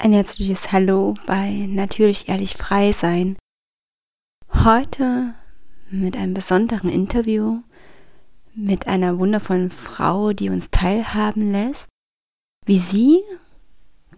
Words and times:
Ein 0.00 0.12
herzliches 0.12 0.70
Hallo 0.70 1.14
bei 1.26 1.66
Natürlich 1.68 2.28
Ehrlich 2.28 2.54
Frei 2.54 2.92
Sein. 2.92 3.36
Heute 4.54 5.34
mit 5.90 6.16
einem 6.16 6.34
besonderen 6.34 6.88
Interview 6.88 7.62
mit 8.54 8.86
einer 8.86 9.18
wundervollen 9.18 9.70
Frau, 9.70 10.32
die 10.32 10.50
uns 10.50 10.70
teilhaben 10.70 11.50
lässt, 11.50 11.88
wie 12.64 12.78
sie 12.78 13.22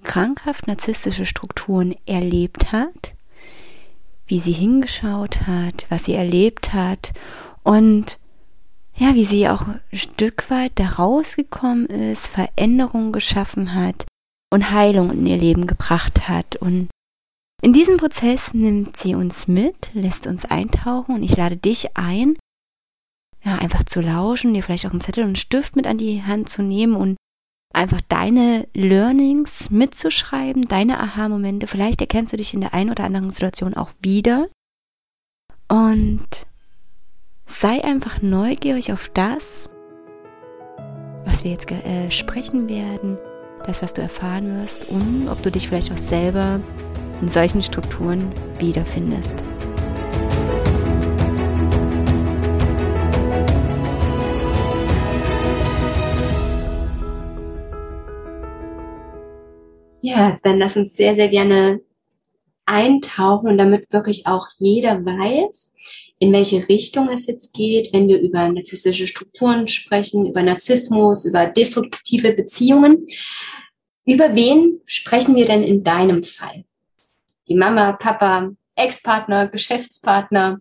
krankhaft 0.02 0.66
narzisstische 0.66 1.24
Strukturen 1.24 1.94
erlebt 2.04 2.72
hat, 2.72 3.14
wie 4.26 4.38
sie 4.38 4.52
hingeschaut 4.52 5.46
hat, 5.46 5.86
was 5.88 6.04
sie 6.04 6.14
erlebt 6.14 6.74
hat 6.74 7.14
und 7.62 8.18
ja, 8.96 9.14
wie 9.14 9.24
sie 9.24 9.48
auch 9.48 9.66
ein 9.66 9.80
Stück 9.94 10.50
weit 10.50 10.72
da 10.74 10.90
rausgekommen 10.90 11.86
ist, 11.86 12.28
Veränderungen 12.28 13.12
geschaffen 13.12 13.74
hat 13.74 14.04
und 14.52 14.70
Heilung 14.72 15.10
in 15.12 15.26
ihr 15.26 15.36
Leben 15.36 15.66
gebracht 15.66 16.28
hat. 16.28 16.56
Und 16.56 16.88
in 17.62 17.72
diesem 17.72 17.96
Prozess 17.96 18.52
nimmt 18.52 18.96
sie 18.96 19.14
uns 19.14 19.48
mit, 19.48 19.94
lässt 19.94 20.26
uns 20.26 20.44
eintauchen 20.44 21.14
und 21.14 21.22
ich 21.22 21.36
lade 21.36 21.56
dich 21.56 21.96
ein, 21.96 22.36
ja, 23.42 23.56
einfach 23.56 23.84
zu 23.84 24.00
lauschen, 24.00 24.52
dir 24.52 24.62
vielleicht 24.62 24.86
auch 24.86 24.90
einen 24.90 25.00
Zettel 25.00 25.22
und 25.22 25.30
einen 25.30 25.36
Stift 25.36 25.76
mit 25.76 25.86
an 25.86 25.98
die 25.98 26.22
Hand 26.22 26.48
zu 26.48 26.62
nehmen 26.62 26.94
und 26.94 27.16
einfach 27.72 28.00
deine 28.08 28.66
Learnings 28.74 29.70
mitzuschreiben, 29.70 30.62
deine 30.62 30.98
Aha-Momente. 31.00 31.66
Vielleicht 31.66 32.00
erkennst 32.00 32.32
du 32.32 32.36
dich 32.36 32.52
in 32.52 32.60
der 32.60 32.74
einen 32.74 32.90
oder 32.90 33.04
anderen 33.04 33.30
Situation 33.30 33.74
auch 33.74 33.90
wieder. 34.00 34.48
Und 35.68 36.46
sei 37.46 37.82
einfach 37.84 38.22
neugierig 38.22 38.92
auf 38.92 39.08
das, 39.10 39.68
was 41.24 41.44
wir 41.44 41.52
jetzt 41.52 41.70
äh, 41.70 42.10
sprechen 42.10 42.68
werden 42.68 43.18
das, 43.66 43.82
was 43.82 43.94
du 43.94 44.02
erfahren 44.02 44.60
wirst 44.60 44.88
und 44.88 45.28
ob 45.28 45.42
du 45.42 45.50
dich 45.50 45.68
vielleicht 45.68 45.92
auch 45.92 45.98
selber 45.98 46.60
in 47.20 47.28
solchen 47.28 47.62
Strukturen 47.62 48.32
wiederfindest. 48.58 49.42
Ja, 60.02 60.36
dann 60.42 60.58
lass 60.58 60.76
uns 60.76 60.96
sehr, 60.96 61.14
sehr 61.14 61.28
gerne 61.28 61.80
eintauchen 62.64 63.48
und 63.48 63.58
damit 63.58 63.92
wirklich 63.92 64.26
auch 64.26 64.48
jeder 64.58 65.04
weiß, 65.04 65.74
in 66.20 66.34
welche 66.34 66.68
Richtung 66.68 67.08
es 67.08 67.26
jetzt 67.26 67.54
geht, 67.54 67.94
wenn 67.94 68.06
wir 68.06 68.20
über 68.20 68.46
narzisstische 68.50 69.06
Strukturen 69.06 69.66
sprechen, 69.68 70.26
über 70.26 70.42
Narzissmus, 70.42 71.24
über 71.24 71.46
destruktive 71.46 72.34
Beziehungen. 72.34 73.06
Über 74.04 74.36
wen 74.36 74.82
sprechen 74.84 75.34
wir 75.34 75.46
denn 75.46 75.62
in 75.62 75.82
deinem 75.82 76.22
Fall? 76.22 76.64
Die 77.48 77.54
Mama, 77.54 77.92
Papa, 77.92 78.50
Ex-Partner, 78.76 79.48
Geschäftspartner? 79.48 80.58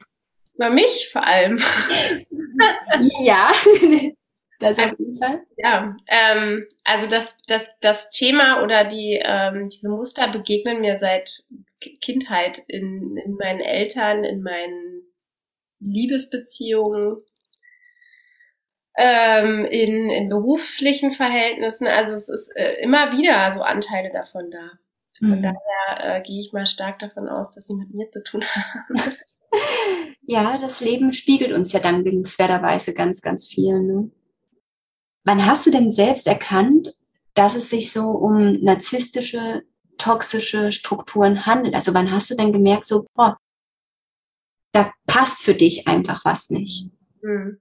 Über 0.56 0.70
mich 0.70 1.10
vor 1.12 1.26
allem. 1.26 1.58
ja, 3.22 3.52
das 4.60 4.80
auf 4.80 4.98
jeden 4.98 5.18
Fall. 5.18 5.44
Ja, 5.58 5.98
ähm, 6.08 6.68
also 6.86 7.06
das, 7.08 7.36
das, 7.48 7.70
das 7.82 8.10
Thema 8.12 8.64
oder 8.64 8.86
die, 8.86 9.20
ähm, 9.22 9.70
diese 9.70 9.90
Muster 9.90 10.30
begegnen 10.30 10.80
mir 10.80 11.00
seit 11.00 11.44
Kindheit 12.00 12.64
in, 12.68 13.18
in 13.18 13.36
meinen 13.36 13.60
Eltern, 13.60 14.24
in 14.24 14.42
meinen 14.42 14.99
Liebesbeziehungen, 15.80 17.24
ähm, 19.00 19.66
in, 19.66 20.10
in 20.10 20.30
beruflichen 20.30 21.12
Verhältnissen. 21.12 21.88
Also 21.88 22.14
es 22.14 22.28
ist 22.28 22.50
äh, 22.56 22.82
immer 22.82 23.18
wieder 23.18 23.52
so 23.52 23.62
Anteile 23.62 24.12
davon 24.12 24.52
da. 24.52 24.72
Von 25.18 25.40
mhm. 25.40 25.44
daher 25.44 26.18
äh, 26.18 26.22
gehe 26.22 26.40
ich 26.40 26.52
mal 26.52 26.66
stark 26.66 27.00
davon 27.00 27.30
aus, 27.30 27.56
dass 27.56 27.66
sie 27.66 27.76
mit 27.76 27.94
mir 27.94 28.12
zu 28.12 28.22
tun 28.24 28.44
haben. 28.44 29.02
ja, 30.22 30.58
das 30.58 30.82
Leben 30.82 31.14
spiegelt 31.14 31.54
uns 31.54 31.72
ja 31.72 31.80
dankenswerterweise 31.80 32.94
ganz, 32.94 33.22
ganz 33.22 33.48
viel. 33.48 33.80
Ne? 33.80 34.12
Wann 35.24 35.46
hast 35.46 35.66
du 35.66 35.72
denn 35.72 35.92
selbst 35.92 36.28
erkannt, 36.28 36.94
dass 37.36 37.56
es 37.56 37.70
sich 37.70 37.94
so 37.94 38.10
um 38.10 38.60
narzisstische, 38.62 39.64
toxische 39.98 40.74
Strukturen 40.74 41.46
handelt? 41.46 41.74
Also 41.74 41.94
wann 41.94 42.12
hast 42.12 42.30
du 42.32 42.36
denn 42.36 42.52
gemerkt, 42.52 42.86
so, 42.86 43.06
boah, 43.14 43.38
da 44.72 44.94
passt 45.08 45.44
für 45.44 45.54
dich 45.54 45.88
einfach 45.88 46.26
was 46.26 46.50
nicht? 46.50 46.90
Mhm. 47.22 47.60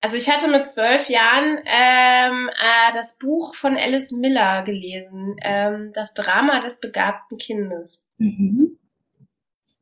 Also 0.00 0.16
ich 0.16 0.30
hatte 0.30 0.48
mit 0.48 0.68
zwölf 0.68 1.08
Jahren 1.08 1.58
ähm, 1.64 2.50
äh, 2.54 2.92
das 2.94 3.16
Buch 3.16 3.54
von 3.54 3.76
Alice 3.76 4.12
Miller 4.12 4.62
gelesen, 4.62 5.36
ähm, 5.42 5.92
das 5.94 6.14
Drama 6.14 6.60
des 6.60 6.78
begabten 6.78 7.38
Kindes. 7.38 8.00
Mhm. 8.18 8.78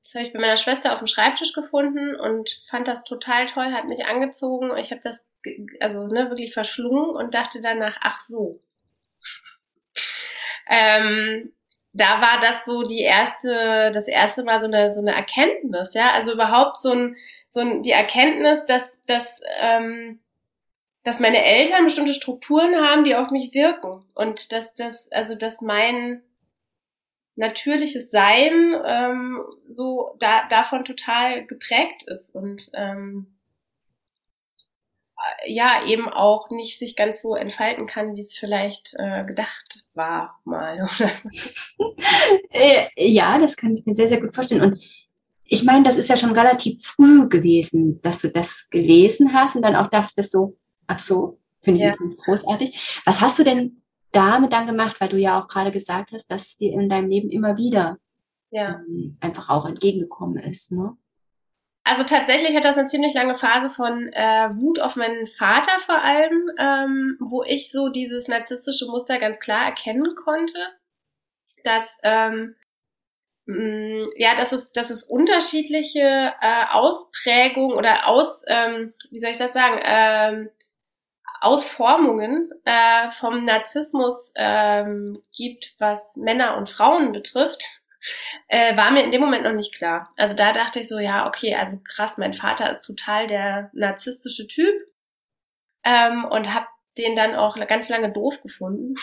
Das 0.05 0.15
habe 0.15 0.25
ich 0.25 0.33
bei 0.33 0.41
meiner 0.41 0.57
Schwester 0.57 0.93
auf 0.93 0.99
dem 0.99 1.09
Schreibtisch 1.09 1.53
gefunden 1.53 2.15
und 2.15 2.63
fand 2.71 2.89
das 2.89 3.05
total 3.05 3.47
toll, 3.47 3.73
hat 3.73 3.87
mich 3.87 4.05
angezogen. 4.05 4.71
Ich 4.79 4.93
habe 4.93 5.01
das 5.03 5.27
also 5.81 6.07
ne, 6.07 6.31
wirklich 6.31 6.55
verschlungen 6.55 7.17
und 7.17 7.35
dachte 7.35 7.61
danach, 7.61 7.99
ach 8.01 8.17
so. 8.17 8.63
ähm, 10.69 11.53
da 11.95 12.21
war 12.21 12.41
das 12.41 12.65
so 12.65 12.83
die 12.83 13.01
erste, 13.01 13.91
das 13.93 14.09
erste 14.09 14.43
Mal 14.43 14.61
so 14.61 14.67
eine 14.67 14.93
so 14.93 15.01
eine 15.01 15.15
Erkenntnis, 15.15 15.95
ja, 15.95 16.11
also 16.11 16.33
überhaupt 16.33 16.81
so 16.81 16.93
ein 16.93 17.17
so 17.55 17.81
die 17.81 17.93
Erkenntnis, 17.93 18.67
dass, 18.67 19.03
dass, 19.07 19.41
ähm, 19.61 20.19
dass 21.05 21.21
meine 21.21 21.43
Eltern 21.43 21.85
bestimmte 21.85 22.13
Strukturen 22.13 22.75
haben, 22.77 23.05
die 23.05 23.15
auf 23.15 23.31
mich 23.31 23.55
wirken. 23.55 24.05
Und 24.15 24.53
dass 24.53 24.75
das, 24.75 25.11
also 25.13 25.37
dass 25.37 25.61
mein 25.61 26.23
natürliches 27.37 28.11
Sein 28.11 28.75
ähm, 28.85 29.45
so 29.69 30.17
da, 30.19 30.47
davon 30.49 30.85
total 30.85 31.47
geprägt 31.47 32.03
ist 32.05 32.35
und 32.35 32.71
ähm, 32.75 33.34
ja 35.47 35.85
eben 35.87 36.09
auch 36.09 36.51
nicht 36.51 36.79
sich 36.79 36.97
ganz 36.97 37.23
so 37.23 37.35
entfalten 37.35 37.87
kann, 37.87 38.17
wie 38.17 38.21
es 38.21 38.35
vielleicht 38.35 38.95
äh, 38.99 39.25
gedacht 39.25 39.85
war 39.95 40.41
mal. 40.45 40.77
Oder? 40.83 41.11
Äh, 42.51 42.87
ja, 42.97 43.39
das 43.39 43.57
kann 43.57 43.77
ich 43.77 43.85
mir 43.85 43.95
sehr, 43.95 44.09
sehr 44.09 44.21
gut 44.21 44.35
vorstellen. 44.35 44.63
Und 44.63 44.79
ich 45.45 45.65
meine, 45.65 45.83
das 45.83 45.97
ist 45.97 46.09
ja 46.09 46.17
schon 46.17 46.33
relativ 46.33 46.83
früh 46.83 47.29
gewesen, 47.29 48.01
dass 48.01 48.21
du 48.21 48.31
das 48.31 48.69
gelesen 48.71 49.35
hast 49.35 49.57
und 49.57 49.63
dann 49.63 49.77
auch 49.77 49.91
dachtest 49.91 50.31
so, 50.31 50.57
ach 50.87 50.99
so, 50.99 51.41
finde 51.63 51.81
ich 51.81 51.87
ja. 51.87 51.97
ganz 51.97 52.17
großartig. 52.17 53.03
Was 53.05 53.21
hast 53.21 53.39
du 53.39 53.45
denn 53.45 53.83
damit 54.13 54.53
dann 54.53 54.67
gemacht, 54.67 54.97
weil 55.01 55.09
du 55.09 55.19
ja 55.19 55.41
auch 55.41 55.49
gerade 55.49 55.73
gesagt 55.73 56.13
hast, 56.13 56.29
dass 56.29 56.57
dir 56.57 56.73
in 56.73 56.89
deinem 56.89 57.09
Leben 57.09 57.31
immer 57.31 57.57
wieder 57.57 57.99
ja. 58.51 58.81
ähm, 58.89 59.17
einfach 59.21 59.49
auch 59.49 59.67
entgegengekommen 59.67 60.39
ist, 60.39 60.73
ne? 60.73 60.97
Also 61.85 62.03
tatsächlich 62.03 62.57
hat 62.57 62.65
das 62.65 62.79
eine 62.79 62.87
ziemlich 62.87 63.13
lange 63.13 63.35
Phase 63.35 63.69
von 63.69 64.11
äh, 64.13 64.49
Wut 64.55 64.81
auf 64.81 64.97
meinen 64.97 65.27
Vater 65.27 65.79
vor 65.81 66.03
allem, 66.03 66.51
ähm, 66.59 67.19
wo 67.21 67.43
ich 67.43 67.71
so 67.71 67.91
dieses 67.91 68.27
narzisstische 68.27 68.87
Muster 68.87 69.19
ganz 69.19 69.39
klar 69.39 69.67
erkennen 69.67 70.15
konnte, 70.17 70.59
dass 71.63 71.99
ähm, 72.03 72.57
Mm, 73.47 74.05
ja, 74.17 74.35
dass 74.37 74.53
es, 74.53 74.73
dass 74.73 74.91
es 74.91 75.05
unterschiedliche 75.05 76.33
äh, 76.41 76.65
Ausprägungen 76.71 77.77
oder 77.77 78.09
aus, 78.09 78.43
ähm, 78.49 78.95
wie 79.11 79.21
soll 79.21 79.31
ich 79.31 79.39
das 79.39 79.53
sagen, 79.53 79.81
ähm, 79.85 80.51
Ausformungen 81.41 82.51
äh, 82.65 83.11
vom 83.11 83.45
Narzissmus 83.45 84.33
ähm, 84.35 85.23
gibt, 85.37 85.75
was 85.79 86.17
Männer 86.17 86.57
und 86.57 86.71
Frauen 86.71 87.13
betrifft, 87.13 87.83
äh, 88.49 88.77
war 88.77 88.91
mir 88.91 89.05
in 89.05 89.11
dem 89.11 89.21
Moment 89.21 89.45
noch 89.45 89.53
nicht 89.53 89.75
klar. 89.75 90.13
Also 90.17 90.35
da 90.35 90.53
dachte 90.53 90.81
ich 90.81 90.89
so, 90.89 90.99
ja, 90.99 91.27
okay, 91.27 91.55
also 91.55 91.79
krass, 91.79 92.19
mein 92.19 92.35
Vater 92.35 92.71
ist 92.71 92.83
total 92.83 93.27
der 93.27 93.71
narzisstische 93.73 94.47
Typ 94.47 94.75
ähm, 95.85 96.25
und 96.25 96.53
habe 96.53 96.67
den 96.99 97.17
dann 97.17 97.35
auch 97.35 97.57
ganz 97.67 97.89
lange 97.89 98.13
doof 98.13 98.41
gefunden. 98.43 98.95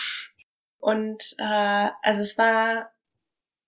Und 0.78 1.34
äh, 1.38 1.88
also 2.02 2.22
es 2.22 2.38
war 2.38 2.90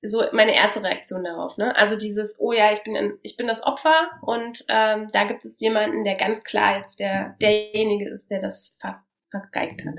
so 0.06 0.22
meine 0.32 0.54
erste 0.54 0.82
Reaktion 0.82 1.24
darauf. 1.24 1.56
Ne? 1.56 1.74
Also 1.76 1.96
dieses, 1.96 2.38
oh 2.38 2.52
ja, 2.52 2.72
ich 2.72 2.82
bin, 2.82 2.96
ein, 2.96 3.18
ich 3.22 3.36
bin 3.36 3.46
das 3.46 3.62
Opfer 3.62 4.10
und 4.22 4.64
ähm, 4.68 5.10
da 5.12 5.24
gibt 5.24 5.44
es 5.44 5.60
jemanden, 5.60 6.04
der 6.04 6.16
ganz 6.16 6.44
klar 6.44 6.78
jetzt 6.78 7.00
der 7.00 7.36
derjenige 7.40 8.10
ist, 8.10 8.30
der 8.30 8.40
das 8.40 8.76
ver 8.78 9.02
vergeigt 9.30 9.82
hat. 9.84 9.94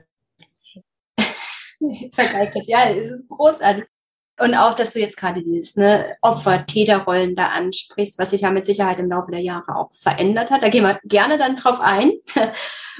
vergeigt 2.13 2.55
hat, 2.55 2.67
ja, 2.67 2.89
es 2.89 3.11
ist 3.11 3.27
großartig. 3.29 3.85
Und 4.39 4.53
auch, 4.53 4.75
dass 4.75 4.93
du 4.93 4.99
jetzt 4.99 5.17
gerade 5.17 5.41
dieses 5.43 5.75
ne, 5.75 6.17
Opfer-Täterrollen 6.21 7.35
da 7.35 7.47
ansprichst, 7.47 8.19
was 8.19 8.31
sich 8.31 8.41
ja 8.41 8.51
mit 8.51 8.65
Sicherheit 8.65 8.99
im 8.99 9.09
Laufe 9.09 9.31
der 9.31 9.41
Jahre 9.41 9.75
auch 9.75 9.93
verändert 9.93 10.51
hat. 10.51 10.61
Da 10.61 10.69
gehen 10.69 10.83
wir 10.83 10.99
gerne 11.05 11.37
dann 11.37 11.55
drauf 11.55 11.79
ein. 11.79 12.11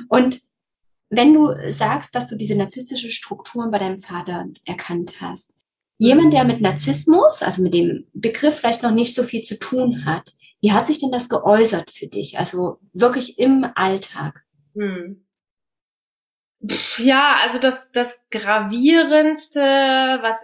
Und 0.10 0.42
wenn 1.10 1.34
du 1.34 1.54
sagst, 1.70 2.16
dass 2.16 2.28
du 2.28 2.36
diese 2.36 2.58
narzisstische 2.58 3.12
Strukturen 3.12 3.70
bei 3.70 3.80
deinem 3.80 4.00
Vater 4.00 4.46
erkannt 4.66 5.14
hast, 5.20 5.56
Jemand, 5.98 6.34
der 6.34 6.44
mit 6.44 6.60
Narzissmus, 6.60 7.42
also 7.42 7.62
mit 7.62 7.74
dem 7.74 8.06
Begriff 8.14 8.56
vielleicht 8.56 8.84
noch 8.84 8.92
nicht 8.92 9.16
so 9.16 9.24
viel 9.24 9.44
zu 9.44 9.58
tun 9.58 10.06
hat, 10.06 10.34
wie 10.62 10.74
hat 10.74 10.88
sich 10.88 11.00
denn 11.00 11.12
das 11.12 11.30
geäußert 11.30 11.92
für 11.92 12.08
dich? 12.08 12.38
Also 12.38 12.80
wirklich 12.94 13.40
im 13.40 13.66
Alltag? 13.76 14.44
Hm. 14.74 15.25
Ja, 16.98 17.38
also 17.44 17.60
das, 17.60 17.92
das 17.92 18.24
gravierendste, 18.32 19.60
was 19.60 20.42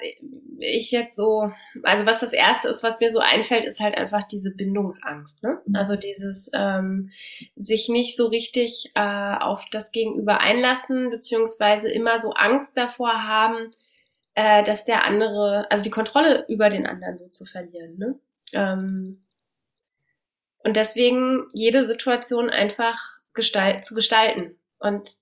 ich 0.60 0.92
jetzt 0.92 1.16
so, 1.16 1.52
also 1.84 2.06
was 2.06 2.20
das 2.20 2.34
erste 2.34 2.70
ist, 2.70 2.84
was 2.84 3.00
mir 3.00 3.12
so 3.12 3.20
einfällt, 3.20 3.66
ist 3.66 3.80
halt 3.80 3.98
einfach 3.98 4.24
diese 4.24 4.52
Bindungsangst. 4.52 5.42
Ne? 5.42 5.62
Mhm. 5.66 5.76
Also 5.76 5.96
dieses 5.96 6.50
ähm, 6.54 7.12
sich 7.56 7.90
nicht 7.90 8.16
so 8.16 8.28
richtig 8.28 8.92
äh, 8.96 9.36
auf 9.40 9.66
das 9.72 9.92
Gegenüber 9.92 10.40
einlassen, 10.40 11.10
beziehungsweise 11.10 11.90
immer 11.90 12.20
so 12.20 12.32
Angst 12.34 12.78
davor 12.78 13.24
haben, 13.24 13.74
äh, 14.36 14.64
dass 14.64 14.86
der 14.86 15.04
andere, 15.04 15.70
also 15.72 15.84
die 15.84 15.90
Kontrolle 15.90 16.46
über 16.48 16.70
den 16.70 16.86
anderen 16.86 17.18
so 17.18 17.28
zu 17.30 17.46
verlieren. 17.46 17.98
Ne? 17.98 18.20
Ähm, 18.54 19.24
und 20.64 20.78
deswegen 20.78 21.48
jede 21.54 21.88
Situation 21.88 22.50
einfach 22.50 23.00
gestalt, 23.34 23.86
zu 23.86 23.96
gestalten 23.96 24.56
und 24.80 25.16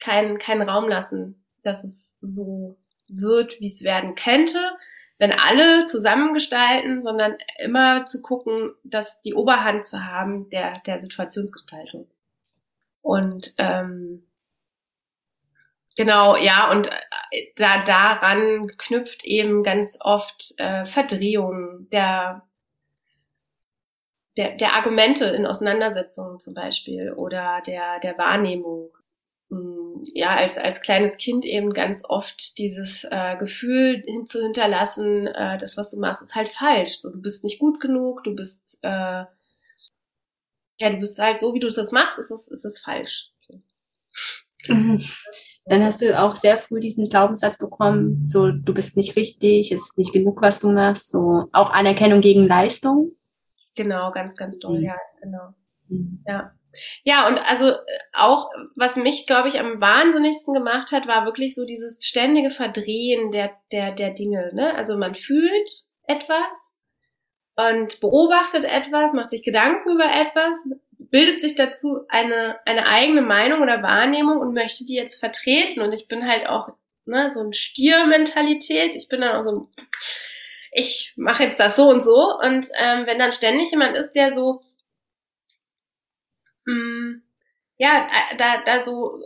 keinen 0.00 0.38
keinen 0.38 0.68
Raum 0.68 0.88
lassen, 0.88 1.44
dass 1.62 1.84
es 1.84 2.16
so 2.20 2.76
wird, 3.08 3.60
wie 3.60 3.72
es 3.72 3.82
werden 3.82 4.14
könnte, 4.14 4.58
wenn 5.18 5.32
alle 5.32 5.86
zusammengestalten, 5.86 7.02
sondern 7.02 7.36
immer 7.58 8.06
zu 8.06 8.20
gucken, 8.20 8.74
dass 8.84 9.20
die 9.22 9.34
Oberhand 9.34 9.86
zu 9.86 10.04
haben 10.04 10.50
der, 10.50 10.80
der 10.80 11.00
Situationsgestaltung. 11.00 12.06
Und 13.00 13.54
ähm, 13.58 14.26
genau, 15.96 16.36
ja, 16.36 16.70
und 16.70 16.88
äh, 17.30 17.46
da 17.56 17.82
daran 17.82 18.68
knüpft 18.76 19.24
eben 19.24 19.62
ganz 19.62 19.98
oft 20.00 20.54
äh, 20.58 20.84
Verdrehung 20.84 21.88
der 21.90 22.42
der, 24.36 24.56
der 24.56 24.74
Argumente 24.74 25.24
in 25.26 25.46
Auseinandersetzungen 25.46 26.40
zum 26.40 26.54
Beispiel 26.54 27.12
oder 27.12 27.62
der, 27.66 28.00
der 28.00 28.18
Wahrnehmung 28.18 28.90
ja, 30.14 30.36
als, 30.36 30.58
als 30.58 30.80
kleines 30.80 31.16
Kind 31.16 31.44
eben 31.44 31.72
ganz 31.72 32.04
oft 32.08 32.58
dieses 32.58 33.04
äh, 33.10 33.36
Gefühl 33.36 34.02
hin 34.04 34.26
zu 34.26 34.42
hinterlassen, 34.42 35.26
äh, 35.26 35.58
das, 35.58 35.76
was 35.76 35.90
du 35.90 36.00
machst, 36.00 36.22
ist 36.22 36.34
halt 36.34 36.48
falsch. 36.48 36.98
So, 36.98 37.10
du 37.10 37.20
bist 37.20 37.44
nicht 37.44 37.58
gut 37.58 37.80
genug, 37.80 38.24
du 38.24 38.34
bist, 38.34 38.78
äh, 38.82 39.24
ja, 40.78 40.90
du 40.90 40.98
bist 40.98 41.18
halt 41.18 41.40
so, 41.40 41.54
wie 41.54 41.60
du 41.60 41.68
das 41.68 41.92
machst, 41.92 42.18
ist 42.18 42.30
es, 42.30 42.48
ist 42.48 42.64
es 42.64 42.78
falsch. 42.78 43.30
Mhm. 44.68 45.02
Dann 45.66 45.82
hast 45.82 46.00
du 46.00 46.18
auch 46.18 46.36
sehr 46.36 46.58
früh 46.58 46.80
diesen 46.80 47.08
Glaubenssatz 47.08 47.58
bekommen, 47.58 48.26
so, 48.28 48.50
du 48.52 48.72
bist 48.72 48.96
nicht 48.96 49.16
richtig, 49.16 49.72
es 49.72 49.88
ist 49.88 49.98
nicht 49.98 50.12
genug, 50.12 50.40
was 50.40 50.60
du 50.60 50.70
machst, 50.70 51.10
so, 51.10 51.48
auch 51.52 51.72
Anerkennung 51.72 52.20
gegen 52.20 52.46
Leistung. 52.46 53.12
Genau, 53.74 54.10
ganz, 54.12 54.36
ganz 54.36 54.58
doll, 54.58 54.78
mhm. 54.78 54.84
ja, 54.84 54.96
genau. 55.20 55.54
Ja. 56.26 56.52
Ja, 57.04 57.26
und 57.26 57.38
also 57.38 57.70
äh, 57.70 57.78
auch, 58.12 58.50
was 58.74 58.96
mich, 58.96 59.26
glaube 59.26 59.48
ich, 59.48 59.58
am 59.58 59.80
wahnsinnigsten 59.80 60.52
gemacht 60.52 60.92
hat, 60.92 61.06
war 61.06 61.24
wirklich 61.24 61.54
so 61.54 61.64
dieses 61.64 62.04
ständige 62.04 62.50
Verdrehen 62.50 63.30
der, 63.30 63.52
der, 63.72 63.92
der 63.92 64.10
Dinge. 64.10 64.50
Ne? 64.54 64.74
Also 64.74 64.96
man 64.96 65.14
fühlt 65.14 65.84
etwas 66.06 66.74
und 67.56 68.00
beobachtet 68.00 68.64
etwas, 68.64 69.14
macht 69.14 69.30
sich 69.30 69.42
Gedanken 69.42 69.94
über 69.94 70.04
etwas, 70.04 70.58
bildet 70.98 71.40
sich 71.40 71.54
dazu 71.54 72.00
eine, 72.08 72.58
eine 72.66 72.86
eigene 72.86 73.22
Meinung 73.22 73.62
oder 73.62 73.82
Wahrnehmung 73.82 74.38
und 74.38 74.52
möchte 74.52 74.84
die 74.84 74.94
jetzt 74.94 75.18
vertreten. 75.18 75.80
Und 75.80 75.92
ich 75.92 76.08
bin 76.08 76.28
halt 76.28 76.48
auch 76.48 76.68
ne, 77.06 77.30
so 77.30 77.40
ein 77.40 77.52
Stiermentalität. 77.52 78.94
Ich 78.94 79.08
bin 79.08 79.22
dann 79.22 79.36
auch 79.36 79.50
so, 79.50 79.70
ich 80.72 81.14
mache 81.16 81.44
jetzt 81.44 81.60
das 81.60 81.76
so 81.76 81.88
und 81.88 82.04
so. 82.04 82.38
Und 82.42 82.68
ähm, 82.78 83.06
wenn 83.06 83.18
dann 83.18 83.32
ständig 83.32 83.70
jemand 83.70 83.96
ist, 83.96 84.12
der 84.12 84.34
so 84.34 84.60
mh, 86.66 86.74
mm, 86.74 87.22
ja, 87.78 88.08
äh, 88.08 88.36
da, 88.36 88.62
da 88.64 88.82
so, 88.82 89.20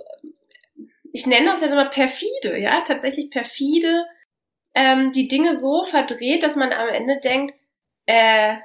ich 1.13 1.27
nenne 1.27 1.47
das 1.47 1.61
jetzt 1.61 1.73
immer 1.73 1.91
perfide, 1.91 2.59
ja, 2.59 2.83
tatsächlich 2.83 3.31
perfide, 3.31 4.07
ähm, 4.75 5.13
die 5.13 5.29
Dinge 5.29 5.59
so 5.61 5.83
verdreht, 5.83 6.43
dass 6.43 6.57
man 6.57 6.73
am 6.73 6.89
Ende 6.89 7.21
denkt, 7.21 7.55
äh, 8.07 8.57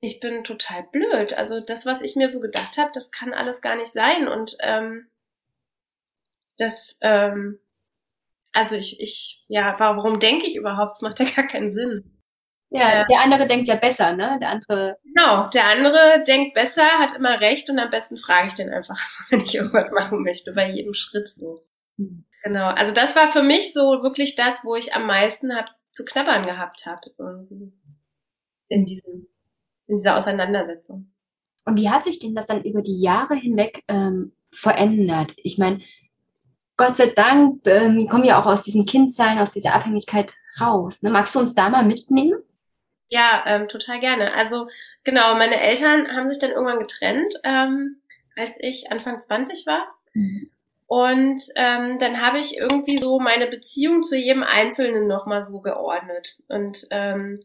ich 0.00 0.20
bin 0.20 0.44
total 0.44 0.84
blöd. 0.84 1.34
Also 1.34 1.60
das, 1.60 1.86
was 1.86 2.02
ich 2.02 2.16
mir 2.16 2.30
so 2.30 2.40
gedacht 2.40 2.76
habe, 2.78 2.90
das 2.92 3.10
kann 3.10 3.32
alles 3.32 3.62
gar 3.62 3.76
nicht 3.76 3.90
sein. 3.90 4.28
Und 4.28 4.56
ähm, 4.60 5.08
das, 6.58 6.98
ähm, 7.00 7.58
also 8.52 8.76
ich, 8.76 9.00
ich, 9.00 9.44
ja, 9.48 9.74
warum 9.78 10.20
denke 10.20 10.46
ich 10.46 10.56
überhaupt? 10.56 10.92
Das 10.92 11.02
macht 11.02 11.20
ja 11.20 11.26
gar 11.26 11.46
keinen 11.48 11.72
Sinn. 11.72 12.13
Ja, 12.74 13.04
der 13.04 13.20
andere 13.20 13.46
denkt 13.46 13.68
ja 13.68 13.76
besser, 13.76 14.14
ne? 14.14 14.38
Der 14.40 14.50
andere. 14.50 14.98
Genau, 15.04 15.48
der 15.48 15.66
andere 15.66 16.24
denkt 16.26 16.54
besser, 16.54 16.82
hat 16.98 17.16
immer 17.16 17.40
recht 17.40 17.70
und 17.70 17.78
am 17.78 17.90
besten 17.90 18.16
frage 18.16 18.48
ich 18.48 18.54
den 18.54 18.72
einfach, 18.72 18.98
wenn 19.30 19.40
ich 19.40 19.54
irgendwas 19.54 19.90
machen 19.92 20.22
möchte, 20.22 20.52
bei 20.52 20.70
jedem 20.70 20.94
Schritt 20.94 21.28
so. 21.28 21.64
Mhm. 21.96 22.24
Genau, 22.42 22.66
also 22.66 22.92
das 22.92 23.16
war 23.16 23.32
für 23.32 23.42
mich 23.42 23.72
so 23.72 24.02
wirklich 24.02 24.34
das, 24.34 24.64
wo 24.64 24.76
ich 24.76 24.94
am 24.94 25.06
meisten 25.06 25.54
hab 25.56 25.66
zu 25.92 26.04
knabbern 26.04 26.44
gehabt 26.44 26.84
habe 26.84 27.00
in 28.68 28.84
diesem 28.84 29.28
in 29.86 29.98
dieser 29.98 30.16
Auseinandersetzung. 30.16 31.12
Und 31.64 31.78
wie 31.78 31.88
hat 31.88 32.04
sich 32.04 32.18
denn 32.18 32.34
das 32.34 32.46
dann 32.46 32.62
über 32.62 32.82
die 32.82 33.00
Jahre 33.00 33.34
hinweg 33.34 33.82
ähm, 33.88 34.32
verändert? 34.50 35.32
Ich 35.36 35.58
meine, 35.58 35.80
Gott 36.76 36.96
sei 36.96 37.06
Dank 37.06 37.66
ähm, 37.66 38.08
kommen 38.08 38.24
wir 38.24 38.38
auch 38.38 38.46
aus 38.46 38.62
diesem 38.62 38.84
Kindsein, 38.84 39.38
aus 39.38 39.52
dieser 39.52 39.74
Abhängigkeit 39.74 40.34
raus. 40.60 41.02
Ne? 41.02 41.10
Magst 41.10 41.34
du 41.34 41.38
uns 41.38 41.54
da 41.54 41.68
mal 41.70 41.84
mitnehmen? 41.84 42.40
Ja, 43.14 43.44
ähm, 43.46 43.68
total 43.68 44.00
gerne. 44.00 44.34
Also 44.34 44.66
genau, 45.04 45.36
meine 45.36 45.60
Eltern 45.60 46.16
haben 46.16 46.28
sich 46.28 46.40
dann 46.40 46.50
irgendwann 46.50 46.80
getrennt, 46.80 47.32
ähm, 47.44 48.00
als 48.36 48.56
ich 48.58 48.90
Anfang 48.90 49.22
20 49.22 49.66
war. 49.66 49.86
Mhm. 50.14 50.50
Und 50.88 51.44
ähm, 51.54 52.00
dann 52.00 52.20
habe 52.20 52.40
ich 52.40 52.56
irgendwie 52.56 52.98
so 52.98 53.20
meine 53.20 53.46
Beziehung 53.46 54.02
zu 54.02 54.16
jedem 54.16 54.42
Einzelnen 54.42 55.06
nochmal 55.06 55.44
so 55.44 55.60
geordnet. 55.60 56.38
Und 56.48 56.88
ähm, 56.90 57.38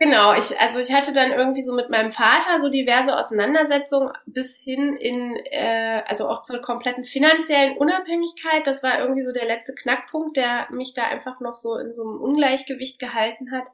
Genau, 0.00 0.32
ich, 0.34 0.58
also 0.60 0.78
ich 0.78 0.92
hatte 0.92 1.12
dann 1.12 1.32
irgendwie 1.32 1.62
so 1.62 1.72
mit 1.74 1.90
meinem 1.90 2.12
Vater 2.12 2.60
so 2.60 2.68
diverse 2.68 3.16
Auseinandersetzungen 3.16 4.12
bis 4.26 4.56
hin 4.56 4.96
in, 4.96 5.34
äh, 5.50 6.02
also 6.06 6.28
auch 6.28 6.42
zur 6.42 6.60
kompletten 6.60 7.04
finanziellen 7.04 7.76
Unabhängigkeit. 7.76 8.64
Das 8.68 8.84
war 8.84 9.00
irgendwie 9.00 9.22
so 9.22 9.32
der 9.32 9.46
letzte 9.46 9.74
Knackpunkt, 9.74 10.36
der 10.36 10.68
mich 10.70 10.94
da 10.94 11.02
einfach 11.04 11.40
noch 11.40 11.56
so 11.56 11.76
in 11.76 11.92
so 11.94 12.02
einem 12.02 12.20
Ungleichgewicht 12.20 13.00
gehalten 13.00 13.50
hat. 13.50 13.64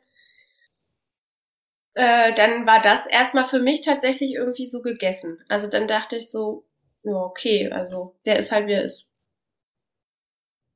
Äh, 1.95 2.33
dann 2.35 2.67
war 2.67 2.81
das 2.81 3.07
erstmal 3.07 3.45
für 3.45 3.59
mich 3.61 3.83
tatsächlich 3.83 4.35
irgendwie 4.35 4.67
so 4.69 4.81
gegessen. 4.83 5.43
Also 5.49 5.69
dann 5.69 5.89
dachte 5.89 6.17
ich 6.17 6.31
so, 6.31 6.65
ja, 7.03 7.13
okay, 7.17 7.71
also 7.71 8.15
der 8.27 8.39
ist 8.39 8.53
halt 8.53 8.67
wie 8.69 8.73
er 8.75 8.85
ist. 8.85 9.07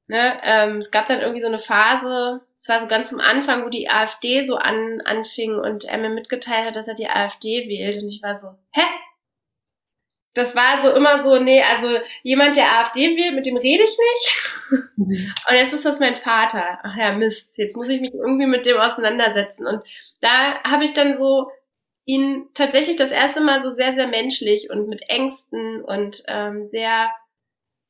Ne? 0.08 0.40
Ähm, 0.42 0.78
es 0.78 0.90
gab 0.90 1.06
dann 1.06 1.20
irgendwie 1.20 1.42
so 1.42 1.46
eine 1.46 1.58
Phase, 1.58 2.40
es 2.58 2.68
war 2.68 2.80
so 2.80 2.88
ganz 2.88 3.12
am 3.12 3.20
Anfang, 3.20 3.64
wo 3.64 3.68
die 3.68 3.88
AfD 3.88 4.42
so 4.44 4.56
an, 4.56 5.00
anfing 5.04 5.54
und 5.54 5.84
er 5.84 5.98
mir 5.98 6.10
mitgeteilt 6.10 6.66
hat, 6.66 6.76
dass 6.76 6.88
er 6.88 6.94
die 6.94 7.08
AfD 7.08 7.68
wählt. 7.68 8.02
Und 8.02 8.08
ich 8.08 8.22
war 8.22 8.36
so, 8.36 8.48
hä? 8.72 8.82
Das 10.34 10.54
war 10.56 10.80
so 10.80 10.90
immer 10.94 11.22
so, 11.22 11.38
nee, 11.38 11.62
also 11.62 11.98
jemand, 12.22 12.56
der 12.56 12.78
AfD 12.78 13.16
wählt, 13.16 13.34
mit 13.34 13.46
dem 13.46 13.56
rede 13.56 13.84
ich 13.84 13.96
nicht. 13.98 14.90
Mhm. 14.96 15.32
Und 15.48 15.54
jetzt 15.54 15.72
ist 15.72 15.84
das 15.84 16.00
mein 16.00 16.16
Vater. 16.16 16.78
Ach 16.82 16.96
ja, 16.96 17.12
Mist, 17.12 17.56
jetzt 17.56 17.76
muss 17.76 17.88
ich 17.88 18.00
mich 18.00 18.14
irgendwie 18.14 18.46
mit 18.46 18.66
dem 18.66 18.76
auseinandersetzen. 18.76 19.66
Und 19.66 19.82
da 20.20 20.62
habe 20.64 20.84
ich 20.84 20.92
dann 20.92 21.14
so 21.14 21.50
ihn 22.04 22.48
tatsächlich 22.54 22.96
das 22.96 23.12
erste 23.12 23.40
Mal 23.40 23.62
so 23.62 23.70
sehr, 23.70 23.92
sehr 23.92 24.06
menschlich 24.06 24.70
und 24.70 24.88
mit 24.88 25.02
Ängsten 25.08 25.82
und 25.84 26.24
ähm, 26.26 26.66
sehr, 26.66 27.10